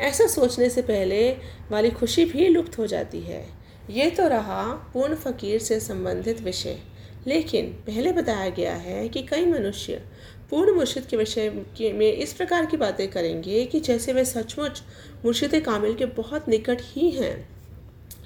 ऐसा 0.00 0.26
सोचने 0.26 0.70
से 0.70 0.82
पहले 0.82 1.36
वाली 1.70 1.90
खुशी 1.90 2.24
भी 2.24 2.48
लुप्त 2.48 2.78
हो 2.78 2.86
जाती 2.86 3.20
है। 3.20 3.46
ये 3.90 4.10
तो 4.10 4.28
रहा 4.28 4.72
पूर्ण 4.72 5.14
फ़कीर 5.14 5.60
से 5.60 5.80
संबंधित 5.80 6.40
विषय। 6.40 6.78
लेकिन 7.26 7.66
पहले 7.66 8.12
बताया 8.12 8.48
गया 8.48 8.74
है 8.74 9.08
कि 9.08 9.22
कई 9.22 9.46
मनुष्य 9.46 10.02
पूर्ण 10.50 10.72
मुर्शिद 10.72 11.06
के 11.06 11.16
विषय 11.16 11.50
में 11.80 12.12
इस 12.12 12.32
प्रकार 12.32 12.66
की 12.66 12.76
बातें 12.76 13.10
करेंगे 13.10 13.64
कि 13.64 13.80
जैसे 13.80 14.12
वे 14.12 14.24
सचमुच 14.24 14.82
मुर्शिद 15.24 15.54
कामिल 15.54 15.94
के 15.94 16.06
बहुत 16.06 16.48
निकट 16.48 16.78
ही 16.80 17.10
हैं। 17.10 17.51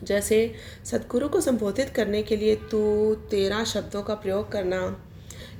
जैसे, 0.04 0.54
सदगुरु 0.84 1.28
को 1.28 1.40
संबोधित 1.40 1.88
करने 1.88 2.22
के 2.22 2.36
लिए 2.36 2.56
तू 2.56 3.14
तेरा 3.14 3.64
शब्दों 3.64 4.02
का 4.02 4.14
प्रयोग 4.14 4.52
करना। 4.52 5.02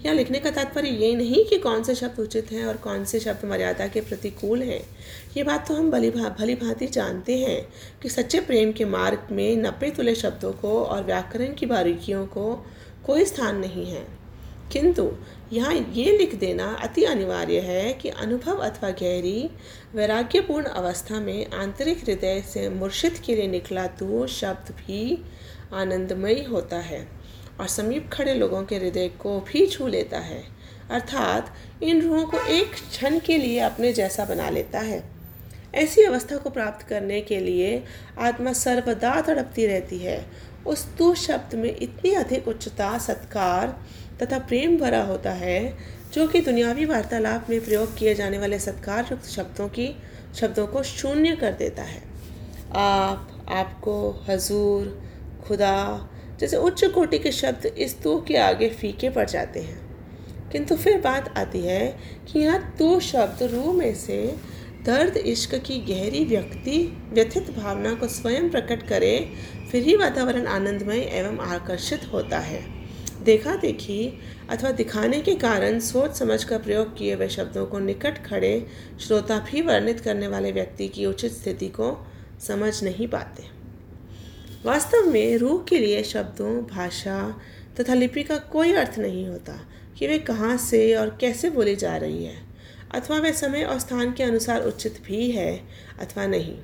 या 0.07 0.12
लिखने 0.12 0.38
का 0.38 0.50
तात्पर्य 0.50 0.88
ये 0.88 1.14
नहीं 1.14 1.45
कि 1.45 1.59
कौन 1.59 1.83
से 1.83 1.95
शब्द 1.95 2.21
उचित 2.21 2.52
हैं 2.52 2.66
और 2.66 2.76
कौन 2.76 3.05
से 3.05 3.21
शब्द 3.21 3.45
मर्यादा 3.45 3.87
के 3.87 4.00
प्रतिकूल 4.00 4.62
हैं। 4.62 4.87
ये 5.37 5.43
बात 5.43 5.69
तो 5.69 5.75
हम 5.75 5.90
भली 5.90 6.11
भा, 6.11 6.28
भली 6.28 6.55
भांति 6.55 6.87
जानते 6.87 7.38
हैं 7.38 7.69
कि 8.02 8.09
सच्चे 8.09 8.40
प्रेम 8.40 8.73
के 8.73 8.85
मार्ग 8.85 9.28
में 9.33 9.57
नपे 9.57 9.90
तुले 9.90 10.14
शब्दों 10.14 10.52
को 10.52 10.85
और 10.85 11.05
व्याकरण 11.05 11.55
की 11.55 11.66
बारीकियों 11.66 12.26
को 12.26 12.66
कोई 13.07 13.25
स्थान 13.25 13.57
नहीं 13.57 13.87
है। 13.87 14.07
किंतु 14.73 15.12
यहाँ 15.53 15.75
ये 15.75 16.19
लिख 16.19 16.35
देना 16.35 16.76
अति 16.83 17.05
अनिवार्य 17.05 17.61
है 17.61 17.93
कि 17.93 18.09
अनुभव 18.09 18.57
अथवा 18.57 18.91
गहरी, 18.91 19.50
वैराग्यपूर्ण 19.95 20.67
अवस्था 20.67 21.21
में 21.21 21.50
आंतरिक 21.50 21.99
हृदय 21.99 22.45
से 22.55 22.69
मुर्शिद 22.69 23.15
के 23.15 23.35
लिए 23.35 23.47
निकला 23.47 23.87
तो 23.87 24.26
शब्द 24.26 24.73
भी 24.73 25.25
आनंदमयी 25.75 26.45
होता 26.45 26.76
है 26.76 27.09
और 27.61 27.69
समीप 27.69 28.11
खड़े 28.12 28.35
लोगों 28.35 28.62
के 28.62 28.76
हृदय 28.76 29.09
को 29.09 29.41
भी 29.41 29.67
छू 29.67 29.87
लेता 29.87 30.19
है। 30.19 30.45
अर्थात, 30.91 31.55
इन 31.83 32.03
रूहों 32.03 32.26
को 32.26 32.47
एक 32.47 32.75
क्षण 32.75 33.19
के 33.19 33.38
लिए 33.38 33.59
अपने 33.59 33.93
जैसा 33.93 34.25
बना 34.25 34.50
लेता 34.50 34.79
है। 34.79 35.05
ऐसी 35.75 36.03
अवस्था 36.03 36.37
को 36.37 36.50
प्राप्त 36.50 36.87
करने 36.87 37.21
के 37.21 37.41
लिए 37.41 37.85
आत्मा 38.19 38.53
सर्वदा 38.53 39.21
तड़पती 39.21 39.67
रहती 39.67 39.99
है। 39.99 40.26
उस 40.67 40.97
तू 40.97 41.15
शब्द 41.15 41.55
में 41.55 41.76
इतनी 41.81 42.11
अधिक 42.11 42.49
उच्चता, 42.49 42.99
सत्कार 42.99 43.83
तथा 44.23 44.38
प्रेम 44.38 44.78
भरा 44.78 45.02
होता 45.02 45.30
है, 45.30 45.76
जो 46.14 46.28
कि 46.28 46.40
दुनियावी 46.40 46.85
वार्तालाप 46.85 47.50
में 47.50 47.64
प्रयोग 47.64 47.96
किए 47.96 48.14
जाने 48.14 48.38
वाले 48.38 48.58
सत्कार 48.58 49.08
युक्त 49.12 49.25
शब्दों 49.25 49.68
की, 49.68 49.96
शब्दों 50.35 50.66
को 50.66 50.82
शून्य 50.82 51.37
कर 51.37 51.52
देता 51.52 51.82
है। 51.82 52.02
आप, 52.75 53.46
आपको, 53.49 54.25
हजूर, 54.28 55.08
खुदा, 55.49 56.08
जैसे 56.40 56.56
उच्च 56.56 56.85
कोटि 56.85 57.18
के 57.18 57.32
शब्द 57.32 57.66
इस 57.66 58.02
तू 58.02 58.20
के 58.20 58.37
आगे 58.37 58.68
फीके 58.68 59.11
पड़ 59.11 59.30
जाते 59.30 59.61
हैं। 59.61 59.87
किंतु 60.52 60.76
फिर 60.76 61.00
बात 61.00 61.38
आती 61.38 61.61
है 61.61 61.99
कि 62.32 62.38
यहाँ 62.38 62.76
तू 62.78 63.00
शब्द 63.00 63.42
रूह 63.42 63.73
में 63.73 63.94
से 63.94 64.37
दर्द, 64.85 65.16
इश्क 65.16 65.54
की 65.54 65.78
गहरी 65.78 66.25
व्यक्ति, 66.25 67.02
व्यथित 67.12 67.50
भावना 67.50 67.94
को 67.94 68.08
स्वयं 68.08 68.50
प्रकट 68.50 68.88
करे, 68.88 69.32
फिर 69.73 69.82
ही 69.82 69.96
वातावरण 69.96 70.46
आनंदमय 70.46 70.99
एवं 70.99 71.38
आकर्षित 71.38 72.11
होता 72.12 72.38
है। 72.38 72.75
देखा 73.26 73.54
देखी 73.56 74.18
अथवा 74.50 74.71
दिखाने 74.71 75.21
के 75.21 75.35
कारण 75.35 75.78
सोच 75.80 76.16
समझ 76.16 76.42
कर 76.45 76.59
प्रयोग 76.59 76.97
किए 76.99 77.14
हुए 77.14 77.28
शब्दों 77.28 77.64
को 77.66 77.78
निकट 77.78 78.18
खड़े 78.26 78.66
श्रोता 79.00 79.38
भी 79.50 79.61
वर्णित 79.61 80.00
करने 80.00 80.28
वाले 80.28 80.52
व्यक्ति 80.52 80.88
की 80.88 81.06
उचित 81.06 81.33
स्थिति 81.33 81.68
को 81.68 81.88
समझ 82.40 82.83
नहीं 82.85 83.09
पाते। 83.09 83.45
वास्तव 84.64 85.11
में 85.11 85.37
रूह 85.38 85.64
के 85.68 85.78
लिए 85.78 86.02
शब्दों, 86.02 86.52
भाषा 86.66 87.40
तथा 87.80 87.95
लिपि 87.95 88.23
का 88.23 88.37
कोई 88.52 88.73
अर्थ 88.73 88.99
नहीं 88.99 89.26
होता 89.28 89.59
कि 89.99 90.06
वे 90.06 90.18
कहाँ 90.18 90.56
से 90.59 90.95
और 90.95 91.16
कैसे 91.21 91.50
बोली 91.50 91.76
जा 91.76 91.97
रही 91.97 92.25
है, 92.25 92.37
अथवा 92.95 93.18
वे 93.18 93.33
समय 93.33 93.64
और 93.64 93.78
स्थान 93.78 94.12
के 94.12 94.23
अनुसार 94.23 94.62
उचित 94.62 95.02
भी 95.06 95.30
है 95.30 95.56
अथवा 96.00 96.26
नहीं। 96.26 96.56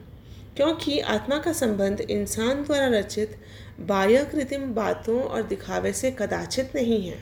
क्योंकि 0.57 0.99
आत्मा 1.01 1.39
का 1.39 1.53
संबंध 1.53 2.01
इंसान 2.01 2.63
द्वारा 2.65 2.87
रचित 2.89 3.37
बाह्य 3.81 4.25
कृत्रिम 4.25 4.73
बातों 4.75 5.23
और 5.23 5.43
दिखावे 5.43 5.93
से 5.93 6.11
कदाचित 6.11 6.73
नहीं 6.75 7.07
है। 7.09 7.19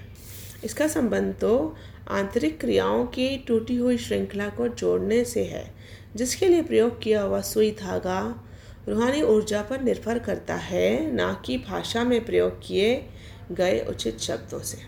इसका 0.64 0.86
संबंध 0.88 1.34
तो 1.34 1.76
आंतरिक 2.08 2.60
क्रियाओं 2.60 3.04
की 3.06 3.36
टूटी 3.38 3.76
हुई 3.76 3.98
श्रृंखला 3.98 4.48
को 4.48 4.68
जोड़ने 4.68 5.24
से 5.24 5.44
है, 5.44 5.64
जिसके 6.16 6.48
लिए 6.48 6.62
प्रयोग 6.62 7.02
किया 7.02 7.22
हुआ 7.22 7.40
सुई 7.40 7.70
धागा, 7.70 8.44
रूहानी 8.88 9.22
ऊर्जा 9.22 9.62
पर 9.62 9.80
निर्भर 9.80 10.18
करता 10.18 10.54
है, 10.54 11.12
ना 11.12 11.42
कि 11.46 11.58
भाषा 11.58 12.04
में 12.04 12.24
प्रयोग 12.24 12.60
किए 12.66 13.04
गए 13.52 13.80
उचित 13.80 14.18
शब्दों 14.18 14.60
से। 14.60 14.78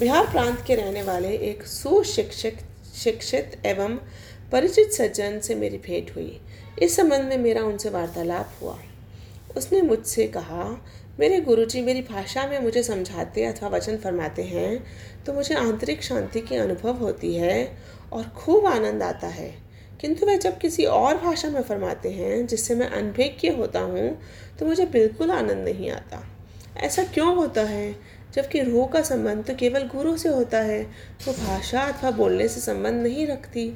बिहार 0.00 0.26
प्रांत 0.26 0.62
के 0.66 0.74
रहने 0.74 1.02
वाले 1.02 1.28
एक 1.28 1.62
सुशिक्षित, 1.62 2.58
शिक्षित 2.94 3.60
एवं 3.66 3.96
परिचित 4.52 4.92
सज्जन 4.92 5.40
से 5.40 5.54
मेरी 5.54 5.78
भेंट 5.78 6.14
हुई। 6.16 6.40
इस 6.82 6.96
संबंध 6.96 7.20
में 7.20 7.36
मेरा 7.38 7.62
उनसे 7.62 7.90
वार्तालाप 7.90 8.54
हुआ। 8.62 8.78
उसने 9.56 9.80
मुझसे 9.82 10.26
कहा, 10.26 10.64
मेरे 11.20 11.40
गुरुजी 11.40 11.80
मेरी 11.82 12.02
भाषा 12.02 12.46
में 12.46 12.58
मुझे 12.60 12.82
समझाते 12.82 13.44
अथवा 13.44 13.68
वचन 13.68 13.96
फरमाते 13.96 14.42
हैं 14.42 14.84
तो 15.26 15.32
मुझे 15.32 15.54
आंतरिक 15.54 16.02
शांति 16.02 16.40
की 16.40 16.56
अनुभव 16.56 16.96
होती 16.96 17.34
है 17.34 17.76
और 18.12 18.24
खूब 18.36 18.66
आनंद 18.66 19.02
आता 19.02 19.26
है। 19.26 19.54
किंतु 20.00 20.26
वह 20.26 20.36
जब 20.36 20.58
किसी 20.58 20.84
और 20.84 21.16
भाषा 21.16 21.48
में 21.48 21.62
फरमाते 21.62 22.10
हैं, 22.10 22.46
जिससे 22.46 22.74
मैं 22.74 22.88
अनभिज्ञ 22.88 23.48
होता 23.48 23.80
हूँ 23.80 24.18
तो 24.58 24.66
मुझे 24.66 24.86
बिल्कुल 24.86 25.30
आनंद 25.30 25.64
नहीं 25.64 25.90
आता। 25.90 26.22
ऐसा 26.76 27.04
क्यों 27.04 27.34
होता 27.36 27.60
है? 27.60 27.94
जबकि 28.34 28.60
रूह 28.60 28.86
का 28.86 29.02
संबंध 29.02 29.44
तो 29.44 29.54
केवल 29.54 29.86
गुरु 29.86 30.16
से 30.16 30.28
होता 30.28 30.58
है, 30.58 30.82
वो 31.26 31.32
भाषा 31.32 31.80
अथवा 31.82 32.10
बोलने 32.10 32.48
से 32.48 32.60
संबंध 32.60 33.02
नहीं 33.02 33.26
रखती। 33.26 33.72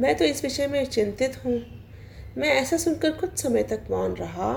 मैं 0.00 0.14
तो 0.16 0.24
इस 0.24 0.42
विषय 0.42 0.66
में 0.66 0.84
चिंतित 0.84 1.44
हूँ। 1.44 1.60
मैं 2.36 2.48
ऐसा 2.48 2.76
सुनकर 2.76 3.10
कुछ 3.10 3.38
समय 3.38 3.62
तक 3.62 3.80
मौन 3.90 4.12
रहा 4.12 4.52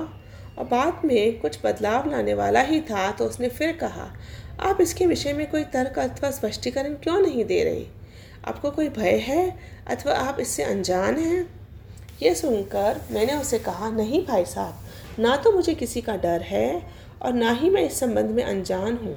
और 0.58 0.66
बाद 0.66 1.02
में 1.06 1.40
कुछ 1.40 1.60
बदलाव 1.64 2.10
लाने 2.12 2.34
वाला 2.34 2.62
ही 2.62 2.80
था 2.82 3.10
तो 3.12 3.26
उसने 3.26 3.50
फिर 3.50 3.72
कहा, 3.74 4.12
आप 4.62 4.82
इसके 4.82 5.06
विषय 5.06 5.34
में 5.34 5.50
कोई 5.52 5.64
तर्क 5.74 6.00
अथवा 6.00 6.32
स्पष्टीकरण 6.32 6.94
क्यों 6.94 7.20
नहीं 7.20 7.46
दे 7.46 7.64
रहे? 7.64 7.86
आपको 8.48 8.72
कोई 8.72 8.90
भय 8.90 9.18
है 9.20 9.58
अथवा 9.88 10.14
आप 10.14 10.40
इससे 10.40 10.64
अनजान 10.64 11.18
हैं? 11.18 11.46
ये 12.22 12.34
सुनकर 12.36 13.02
मैंने 13.12 13.36
उसे 13.36 13.60
कहा, 13.60 13.90
नहीं 13.90 14.26
भाई 14.26 14.46
साहब, 14.46 15.20
ना 15.20 15.36
तो 15.36 15.52
मुझे 15.52 15.74
किसी 15.76 16.02
का 16.02 16.16
डर 16.16 16.42
है 16.42 16.82
और 17.22 17.34
ना 17.34 17.52
ही 17.52 17.70
मैं 17.70 17.82
इस 17.82 18.00
संबंध 18.00 18.32
में 18.32 18.44
अनजान 18.44 18.98
हूँ। 18.98 19.16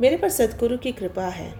मेरे 0.00 0.16
पर 0.16 0.28
सदगुरु 0.28 0.76
की 0.78 0.92
कृपा 0.92 1.26
है। 1.26 1.52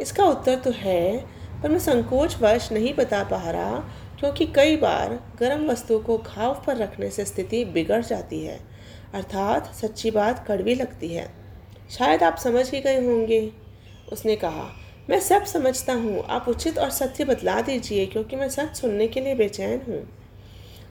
इसका 0.00 0.24
उत्तर 0.24 0.56
तो 0.56 0.70
है, 0.70 1.18
पर 1.62 1.68
मैं 1.68 1.78
संकोचवश 1.78 2.70
नहीं 2.72 2.94
बता 2.94 3.22
पा 3.24 3.50
रहा 3.50 3.78
क्योंकि 4.20 4.46
कई 4.46 4.76
बार 4.76 5.18
गर्म 5.40 5.66
वस्तु 5.70 5.98
को 5.98 6.16
घाव 6.18 6.62
पर 6.66 6.76
रखने 6.76 7.10
से 7.10 7.24
स्थिति 7.24 7.64
बिगड़ 7.64 8.02
जाती 8.02 8.40
है, 8.40 8.58
अर्थात 9.14 9.74
सच्ची 9.74 10.10
बात 10.10 10.44
कड़वी 10.48 10.74
लगती 10.74 11.14
है। 11.14 11.28
शायद 11.90 12.22
आप 12.22 12.36
समझ 12.36 12.70
ही 12.70 12.80
गए 12.80 13.06
होंगे। 13.06 13.40
उसने 14.12 14.36
कहा, 14.36 14.68
मैं 15.10 15.20
सब 15.20 15.44
समझता 15.44 15.92
हूँ। 15.92 16.22
आप 16.22 16.48
उचित 16.48 16.78
और 16.78 16.90
सत्य 16.90 17.24
बतला 17.24 17.60
दीजिए, 17.60 18.06
क्योंकि 18.06 18.36
मैं 18.36 18.48
सच 18.48 18.76
सुनने 18.76 19.08
के 19.08 19.20
लिए 19.20 19.34
बेचैन 19.34 19.80
हूँ। 19.88 20.02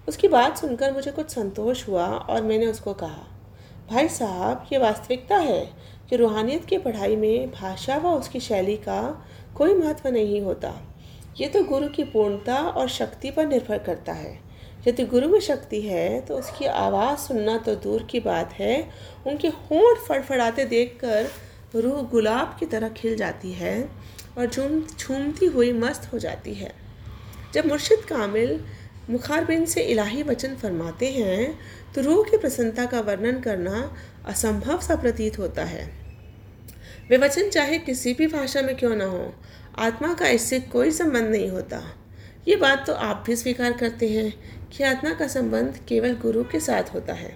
उसकी 0.08 0.28
बात 0.28 0.58
सुनकर 0.58 0.94
मुझे 0.94 1.12
कुछ 1.12 1.30
संतोष 1.30 1.88
हुआ 1.88 2.06
और 2.06 2.42
मैंने 2.42 2.68
उसको 2.68 2.94
कहा, 2.94 3.28
भाई 3.92 4.08
साहब, 4.08 4.68
ये 4.74 4.80
वास्तविकता 4.80 5.38
है 5.38 5.62
कि 6.10 6.16
रूहानियत 6.16 6.66
की 6.66 6.78
पढ़ाई 6.78 7.16
में 7.16 7.52
भाषा 7.52 7.98
व 7.98 8.08
उसकी 8.10 8.40
शैली 8.40 8.76
का 8.78 9.02
कोई 9.56 9.74
महत्व 9.74 10.10
नहीं 10.10 10.42
होता। 10.42 10.74
ये 11.38 11.48
तो 11.48 11.64
गुरु 11.64 11.88
की 11.88 12.04
पूर्णता 12.04 12.58
और 12.58 12.88
शक्ति 12.90 13.32
पर 13.32 13.46
निर्भर 13.46 13.78
करता 13.78 14.14
है। 14.14 14.38
यदि 14.88 15.04
गुरु 15.06 15.28
में 15.28 15.40
शक्ति 15.40 15.82
है 15.82 16.20
तो 16.22 16.38
उसकी 16.38 16.66
आवाज़ 16.66 17.20
सुनना 17.20 17.58
तो 17.58 17.76
दूर 17.76 18.04
की 18.04 18.20
बात 18.20 18.54
है। 18.54 18.90
उनके 19.28 19.48
होंठ 19.48 19.98
फड़फड़ाते 19.98 20.66
देखकर 20.66 21.30
रूह 21.76 22.02
गुलाब 22.02 22.56
की 22.60 22.66
तरह 22.66 22.90
खिल 22.90 23.16
जाती 23.16 23.52
है 23.52 23.90
और 24.38 24.46
झूम, 24.46 24.82
झूमती 24.82 25.46
हुई 25.46 25.72
मस्त 25.74 26.10
हो 26.14 26.20
जाती 26.20 26.54
है। 26.54 26.72
जब 27.54 27.66
मुर्शिद 27.66 28.00
कामिल 28.00 28.60
मुखारबिन 29.10 29.66
से 29.66 29.82
इलाही 29.82 30.24
वचन 30.24 30.56
फरमाते 30.56 31.12
हैं 31.12 31.60
तो 31.96 32.02
रूह 32.02 32.24
की 32.24 32.38
प्रसन्नता 32.38 32.86
का 32.86 33.00
वर्णन 33.02 33.40
करना 33.40 33.92
असंभव 34.28 34.80
सा 34.80 34.96
प्रतीत 34.96 35.40
होता 35.40 35.64
है। 35.66 35.86
वे 37.10 37.18
वचन 37.18 37.50
चाहे 37.50 37.78
किसी 37.80 38.14
भी 38.14 38.28
भाषा 38.28 38.62
में 38.62 38.76
क्यों 38.76 38.96
ना 38.96 39.06
हो 39.06 39.34
आत्मा 39.78 40.14
का 40.14 40.28
इससे 40.28 40.60
कोई 40.62 40.92
संबंध 40.92 41.28
नहीं 41.28 41.50
होता। 41.50 41.82
ये 42.48 42.56
बात 42.56 42.86
तो 42.88 42.94
आप 42.94 43.24
भी 43.28 43.36
स्वीकार 43.36 43.74
करते 43.74 44.10
हैं 44.10 44.34
कि 44.72 44.84
आत्मा 44.84 45.14
का 45.14 45.28
संबंध 45.28 45.80
केवल 45.88 46.16
गुरु 46.16 46.44
के 46.44 46.60
साथ 46.60 46.94
होता 46.94 47.14
है। 47.14 47.34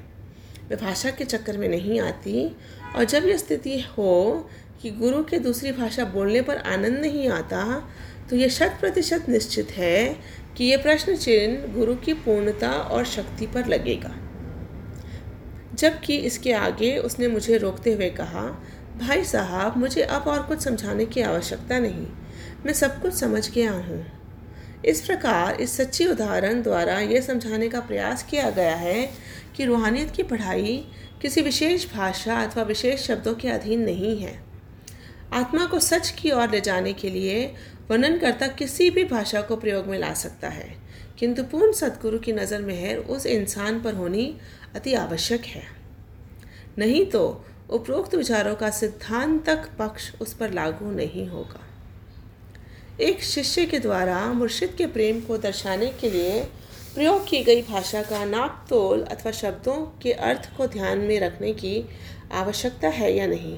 वे 0.70 0.76
भाषा 0.76 1.10
के 1.10 1.26
चक्कर 1.26 1.58
में 1.58 1.68
नहीं 1.70 2.00
आती, 2.00 2.56
और 2.96 3.04
जब 3.04 3.26
यह 3.26 3.38
स्थिति 3.38 3.80
हो 3.90 4.50
कि 4.82 4.92
गुरु 4.92 5.24
के 5.24 5.40
दूसरी 5.40 5.72
भाषा 5.72 6.06
बोलने 6.06 6.42
पर 6.42 6.58
आनंद 6.58 7.00
नहीं 7.00 7.28
आता 7.30 7.90
तो 8.30 8.36
ये 8.36 8.50
शत 8.50 8.78
प्रतिशत 8.80 9.26
निश्चित 9.30 9.72
है 9.72 10.18
कि 10.58 10.64
ये 10.64 10.78
प्रश्न 10.78 11.16
चिन्ह 11.16 11.74
गुरु 11.74 11.96
की 11.96 12.14
पूर्णता 12.16 12.70
और 12.70 13.06
शक्ति 13.06 13.48
पर 13.48 13.68
लगेगा। 13.68 14.16
जबकि 15.74 16.16
इसके 16.18 16.54
आगे 16.54 16.96
उसने 16.98 17.28
मुझे 17.28 17.58
रोकते 17.58 17.94
हुए 17.94 18.10
कहा 18.10 18.46
भाई 18.98 19.24
साहब, 19.24 19.78
मुझे 19.78 20.02
अब 20.04 20.28
और 20.28 20.42
कुछ 20.44 20.62
समझाने 20.62 21.06
की 21.06 21.22
आवश्यकता 21.24 21.80
नहीं। 21.80 22.08
मैं 22.66 22.74
सब 22.74 23.02
कुछ 23.02 23.14
समझ 23.14 23.50
गया 23.50 23.72
हूँ। 23.72 24.06
इस 24.86 25.02
प्रकार 25.02 25.62
इस 25.62 25.76
सच्ची 25.78 26.06
उदाहरण 26.08 26.62
द्वारा 26.62 27.00
यह 27.00 27.22
समझाने 27.22 27.70
का 27.70 27.80
प्रयास 27.80 28.24
किया 28.24 28.50
गया 28.50 28.76
है 28.76 29.10
कि 29.56 29.66
रूहानियत 29.66 30.12
की 30.12 30.24
पढ़ाई 30.24 30.78
किसी 31.22 31.42
विशेष 31.42 31.86
भाषा 31.94 32.42
अथवा 32.42 32.64
विशेष 32.64 33.06
शब्दों 33.08 33.34
के 33.36 33.48
अधीन 33.50 33.82
नहीं 33.82 34.18
है। 34.20 34.40
आत्मा 35.34 35.66
को 35.66 35.80
सच 35.80 36.10
की 36.12 36.32
ओर 36.32 36.50
ले 36.50 36.62
जाने 36.62 36.94
के 36.94 37.10
लिए 37.10 37.46
वर्णनकर्ता 37.90 38.48
किसी 38.48 38.90
भी 38.90 39.04
भाषा 39.04 39.42
को 39.42 39.56
प्रयोग 39.56 39.88
में 39.88 39.98
ला 40.00 40.14
सकता 40.14 40.50
है, 40.50 40.76
किंतु 41.20 41.44
पूर्ण 41.44 41.72
सदगुरु 41.74 42.20
की 42.20 42.34
नज़र 42.34 42.62
मेहर 42.62 42.98
उस 42.98 43.26
इंसान 43.26 43.82
पर 43.82 43.94
होनी 43.94 44.34
अति 44.76 44.94
आवश्यक 44.96 45.46
है। 45.46 45.64
नहीं 46.78 47.06
तो 47.06 47.24
उपरोक्त 47.72 48.16
विचारों 48.16 48.56
का 48.56 48.70
सिद्धांतक 48.70 49.70
पक्ष 49.80 50.12
उस 50.22 50.34
पर 50.34 50.51
लागू 50.54 50.92
नहीं 50.92 51.28
होगा। 51.28 51.60
एक 53.00 53.24
शिष्य 53.24 53.66
के 53.66 53.80
द्वारा 53.80 54.25
मुर्शिद 54.34 54.74
के 54.78 54.86
प्रेम 54.88 55.22
को 55.22 55.38
दर्शाने 55.38 55.88
के 56.01 56.10
लिए 56.10 56.42
प्रयोग 56.96 57.28
की 57.28 57.44
गई 57.44 57.62
भाषा 57.62 58.01
का 58.01 58.24
नाप 58.25 58.66
तोल 58.70 59.04
अथवा 59.04 59.32
शब्दों 59.32 59.75
के 60.01 60.12
अर्थ 60.12 60.50
को 60.58 60.68
ध्यान 60.68 61.00
में 61.00 61.20
रखने 61.20 61.54
की 61.54 61.84
आवश्यकता 62.32 62.88
है 62.90 63.13
या 63.13 63.28
नहीं, 63.28 63.58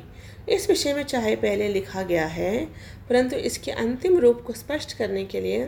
इस 0.49 0.69
विषय 0.69 0.93
में 0.93 1.03
चाहे 1.03 1.35
पहले 1.35 1.67
लिखा 1.69 2.01
गया 2.03 2.25
है, 2.27 2.65
परंतु 3.09 3.35
इसके 3.35 3.71
अंतिम 3.71 4.17
रूप 4.17 4.43
को 4.47 4.53
स्पष्ट 4.53 4.97
करने 4.97 5.23
के 5.25 5.41
लिए 5.41 5.65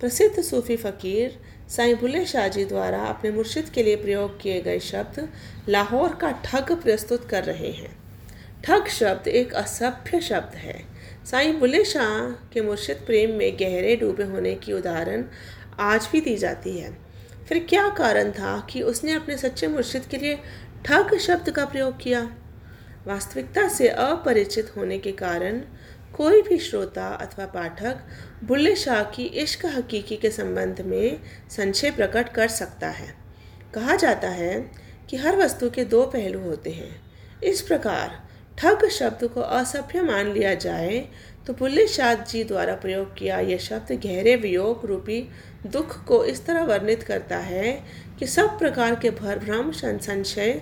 प्रसिद्ध 0.00 0.42
सूफी 0.42 0.76
फ़कीर 0.76 1.38
साईं 1.76 1.96
भुल्ले 1.96 2.26
शाह 2.26 2.48
जी 2.48 2.64
द्वारा 2.64 2.98
अपने 2.98 3.30
मुर्शिद 3.30 3.68
के 3.68 3.82
लिए 3.82 3.96
प्रयोग 3.96 4.40
किए 4.40 4.60
गए 4.60 4.78
शब्द 4.80 5.28
लाहौर 5.68 6.14
का 6.14 6.30
ठग 6.30 6.72
प्रस्तुत 6.72 7.28
कर 7.30 7.44
रहे 7.44 7.70
हैं। 7.70 7.98
ठग 8.64 8.88
शब्द 8.88 9.28
एक 9.28 9.54
असभ्य 9.54 10.20
शब्द 10.20 10.54
है। 10.54 10.82
साईं 11.30 11.58
बुल्ले 11.60 11.84
शाह 11.84 12.30
के 12.52 12.60
मुर्शिद 12.60 12.96
प्रेम 12.96 13.30
में 13.30 13.56
गहरे 13.60 13.96
डूबे 13.96 14.24
होने 14.24 14.54
की 14.54 14.72
उदाहरण 14.72 15.24
आज 15.80 16.08
भी 16.12 16.20
दी 16.20 16.36
जाती 16.36 16.78
है। 16.78 16.98
फिर 17.48 17.66
क्या 17.68 17.88
कारण 17.88 18.30
था 18.30 18.66
कि 18.70 18.82
उसने 18.82 19.12
अपने 19.12 19.36
सच्चे 19.36 19.68
मुर्शिद 19.68 20.02
के 20.02 20.16
लिए 20.16 20.38
ठग 20.84 21.18
शब्द 21.18 21.50
का 21.50 21.64
प्रयोग 21.64 22.00
किया? 22.00 22.30
वास्तविकता 23.06 23.68
से 23.68 23.88
अपरिचित 23.88 24.72
होने 24.76 24.98
के 24.98 25.12
कारण 25.12 25.60
कोई 26.16 26.42
भी 26.42 26.58
श्रोता 26.58 27.06
अथवा 27.16 27.46
पाठक 27.46 27.98
बुल्ले 28.44 28.74
शाह 28.76 29.02
की 29.10 29.24
इश्क 29.42 29.64
हकीकी 29.66 30.16
के 30.16 30.30
संबंध 30.30 30.80
में 30.80 31.20
संशय 31.50 31.90
प्रकट 31.90 32.28
कर 32.28 32.48
सकता 32.48 32.88
है। 32.88 33.14
कहा 33.74 33.96
जाता 33.96 34.28
है 34.28 34.54
कि 35.10 35.16
हर 35.16 35.36
वस्तु 35.36 35.70
के 35.70 35.84
दो 35.84 36.02
पहलू 36.06 36.40
होते 36.40 36.70
हैं। 36.70 37.00
इस 37.42 37.60
प्रकार 37.60 38.18
ठग 38.58 38.88
शब्द 38.88 39.24
को 39.24 39.40
असभ्य 39.40 40.02
मान 40.02 40.32
लिया 40.32 40.54
जाए 40.54 40.98
तो 41.46 41.52
बुल्ले 41.52 41.86
शाह 41.88 42.14
जी 42.14 42.42
द्वारा 42.44 42.74
प्रयोग 42.74 43.14
किया 43.16 43.38
यह 43.40 43.58
शब्द 43.58 43.92
गहरे 44.06 44.34
वियोग 44.36 44.84
रूपी 44.86 45.20
दुख 45.66 46.04
को 46.04 46.24
इस 46.24 46.44
तरह 46.46 46.64
वर्णित 46.64 47.02
करता 47.02 47.36
है 47.36 47.72
कि 48.18 48.26
सब 48.26 48.58
प्रकार 48.58 48.94
के 48.94 49.10
भरभ्रम 49.10 49.70
संशय 49.72 50.60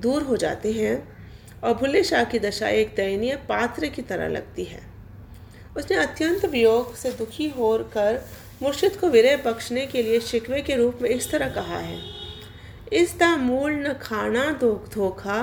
दूर 0.00 0.22
हो 0.22 0.36
जाते 0.36 0.72
हैं। 0.72 1.15
और 1.64 1.74
बुल्ले 1.74 2.02
शाह 2.04 2.24
की 2.24 2.38
दशा 2.38 2.68
एक 2.70 2.94
दयनीय 2.96 3.36
पात्र 3.48 3.88
की 3.88 4.02
तरह 4.04 4.28
लगती 4.28 4.64
है। 4.64 4.80
उसने 5.76 5.96
अत्यंत 5.96 6.44
वियोग 6.44 6.94
से 6.96 7.10
दुखी 7.14 7.48
होकर 7.48 8.20
मुर्शिद 8.62 8.96
को 8.96 9.08
विरय 9.10 9.36
बख्शने 9.36 9.86
के 9.86 10.02
लिए 10.02 10.20
शिकवे 10.22 10.60
के 10.62 10.76
रूप 10.76 10.98
में 11.02 11.08
इस 11.10 11.30
तरह 11.30 11.48
कहा 11.50 11.78
है, 11.78 11.98
इस 12.92 13.16
दा 13.18 13.36
मूल 13.36 13.72
न 13.76 13.92
खाना 14.02 14.50
धोखा 14.60 15.40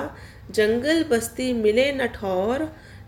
जंगल 0.50 1.04
बस्ती 1.04 1.52
मिले 1.52 1.90
न 1.92 2.06
ठौर, 2.14 2.64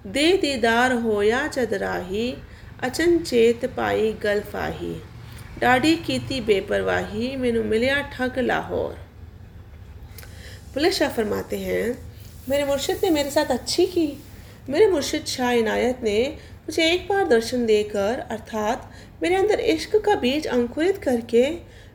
दे 0.06 0.32
दीदार 0.36 0.92
होया 1.02 1.46
चदराही 1.48 2.34
अचनचेत 2.82 3.64
पाई 3.76 4.12
गलफाही 4.22 4.94
डाढ़ी 5.60 5.94
कीती 5.96 6.40
बेपरवाही, 6.40 7.36
मेनू 7.36 7.62
मिलिया 7.64 8.00
ठग 8.12 8.38
लाहौर। 8.38 8.94
पुलिस 10.74 10.98
शाह 10.98 11.10
फरमाते 11.10 11.58
हैं 11.58 11.84
मेरे 12.48 12.64
मुर्शिद 12.64 13.00
ने 13.02 13.08
मेरे 13.10 13.30
साथ 13.30 13.44
अच्छी 13.44 13.84
की। 13.86 14.06
मेरे 14.68 14.86
मुर्शिद 14.86 15.24
शाह 15.26 15.50
इनायत 15.52 16.02
ने 16.02 16.18
मुझे 16.66 16.84
एक 16.84 17.08
बार 17.08 17.26
दर्शन 17.28 17.64
देकर, 17.66 18.18
अर्थात 18.20 18.90
मेरे 19.22 19.34
अंदर 19.34 19.60
इश्क 19.60 19.96
का 19.96 20.14
बीज 20.14 20.46
अंकुरित 20.46 20.98
करके 20.98 21.42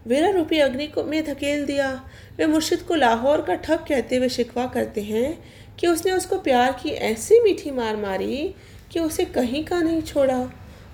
वीरा 0.08 0.30
रूपी 0.30 0.60
अग्नि 0.60 0.88
को 0.88 1.04
में 1.04 1.24
धकेल 1.26 1.66
दिया। 1.66 1.90
वे 2.38 2.46
मुर्शिद 2.48 2.82
को 2.82 2.96
लाहौर 2.96 3.42
का 3.42 3.56
ठग 3.56 3.86
कहते 3.88 4.16
हुए 4.16 4.30
शिकवा 4.30 4.66
करते 4.68 5.02
हैं 5.04 5.38
कि 5.80 5.88
उसने 5.88 6.12
उसको 6.12 6.38
प्यार 6.40 6.72
की 6.84 6.90
ऐसी 7.10 7.40
मीठी 7.40 7.72
मार 7.72 7.96
मारी 7.98 8.56
कि 8.92 9.00
उसे 9.00 9.26
कहीं 9.26 9.64
का 9.66 9.82
नहीं 9.82 10.02
छोड़ा। 10.04 10.40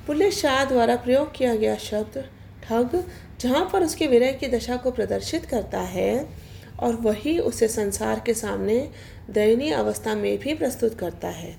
बुल्ले 0.08 0.32
शाह 0.34 0.63
द्वारा 0.65 0.96
प्रयोग 0.96 1.36
किया 1.36 1.56
गया 1.56 1.76
शब्द 1.82 2.24
ठग, 2.63 3.04
जहाँ 3.41 3.70
पर 3.74 3.84
उसके 3.84 4.08
विरह 4.08 4.32
की 4.32 4.48
दशा 4.48 4.76
को 4.76 4.91
प्रदर्शित 4.91 5.46
करता 5.46 5.80
है 5.80 6.28
और 6.80 6.96
वही 7.02 7.38
उसे 7.39 7.67
संसार 7.67 8.22
के 8.26 8.34
सामने 8.34 8.89
दयनीय 9.30 9.74
अवस्था 9.74 10.16
में 10.16 10.38
भी 10.38 10.54
प्रस्तुत 10.54 10.98
करता 11.00 11.28
है। 11.28 11.56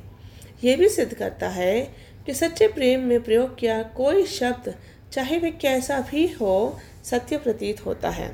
ये 0.65 0.75
भी 0.77 0.89
सिद्ध 0.89 1.13
करता 1.15 1.49
है 1.49 1.81
कि 2.27 2.35
सच्चे 2.35 2.69
प्रेम 2.69 3.01
में 3.01 3.23
प्रयोग 3.23 3.59
किया 3.59 3.83
कोई 3.97 4.25
शब्द, 4.27 4.75
चाहे 5.13 5.39
वह 5.39 5.51
कैसा 5.61 5.99
भी 6.01 6.27
हो, 6.31 6.79
सत्य 7.05 7.37
प्रतीत 7.37 7.85
होता 7.87 8.11
है, 8.11 8.29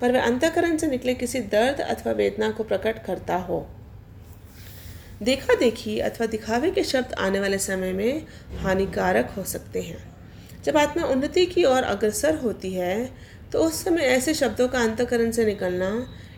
पर 0.00 0.12
वह 0.12 0.22
अंतकरण 0.22 0.76
से 0.76 0.86
निकले 0.86 1.14
किसी 1.14 1.40
दर्द 1.40 1.80
अथवा 1.80 2.12
वेदना 2.12 2.50
को 2.50 2.64
प्रकट 2.64 3.04
करता 3.04 3.36
हो। 3.38 3.66
देखा 5.22 5.54
देखी 5.54 5.98
अथवा 5.98 6.26
दिखावे 6.26 6.70
के 6.70 6.82
शब्द 6.84 7.14
आने 7.14 7.40
वाले 7.40 7.58
समय 7.58 7.92
में 7.92 8.26
हानिकारक 8.58 9.30
हो 9.36 9.44
सकते 9.44 9.82
हैं। 9.82 9.98
जब 10.64 10.76
आत्मा 10.76 11.04
उन्नति 11.04 11.46
की 11.46 11.64
ओर 11.64 11.82
अग्रसर 11.84 12.34
होती 12.34 12.72
है 12.72 13.10
तो 13.52 13.58
उस 13.58 13.82
समय 13.84 14.02
ऐसे 14.04 14.34
शब्दों 14.34 14.68
का 14.68 14.80
अंतकरण 14.80 15.30
से 15.30 15.44
निकलना 15.44 15.90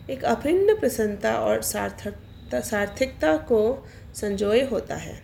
एक 0.09 0.23
अभिन्न 0.25 0.75
प्रसन्नता 0.79 1.35
और 1.37 1.61
सार्थकता 1.63 2.28
सार्थिकता 2.55 3.37
को 3.37 3.87
संजोए 4.15 4.65
होता 4.65 4.95
है। 4.95 5.21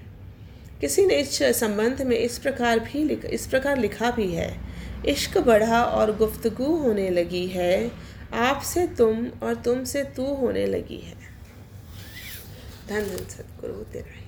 किसी 0.82 1.06
ने 1.06 1.16
इस 1.16 1.44
संबंध 1.44 2.02
में 2.02 2.18
इस 2.18 2.38
प्रकार 2.40 2.80
भी 2.80 3.04
लिख, 3.04 3.26
इस 3.26 3.48
प्रकार 3.48 3.78
लिखा 3.78 4.12
भी 4.12 4.32
है, 4.34 4.60
इश्क 5.06 5.38
बढ़ा 5.38 5.84
और 5.84 6.16
गुफ्तगु 6.18 6.66
होने 6.66 7.10
लगी 7.10 7.48
है, 7.48 7.92
आपसे 8.34 8.88
तुम 8.88 9.28
और 9.44 9.56
तुम 9.56 9.84
से 9.84 10.04
तू 10.04 10.26
होने 10.26 10.66
लगी 10.66 10.98
है। 10.98 11.16
धन 12.90 13.02
धन 13.02 13.26
सतगुरु 13.26 13.74
तेरा 13.74 14.25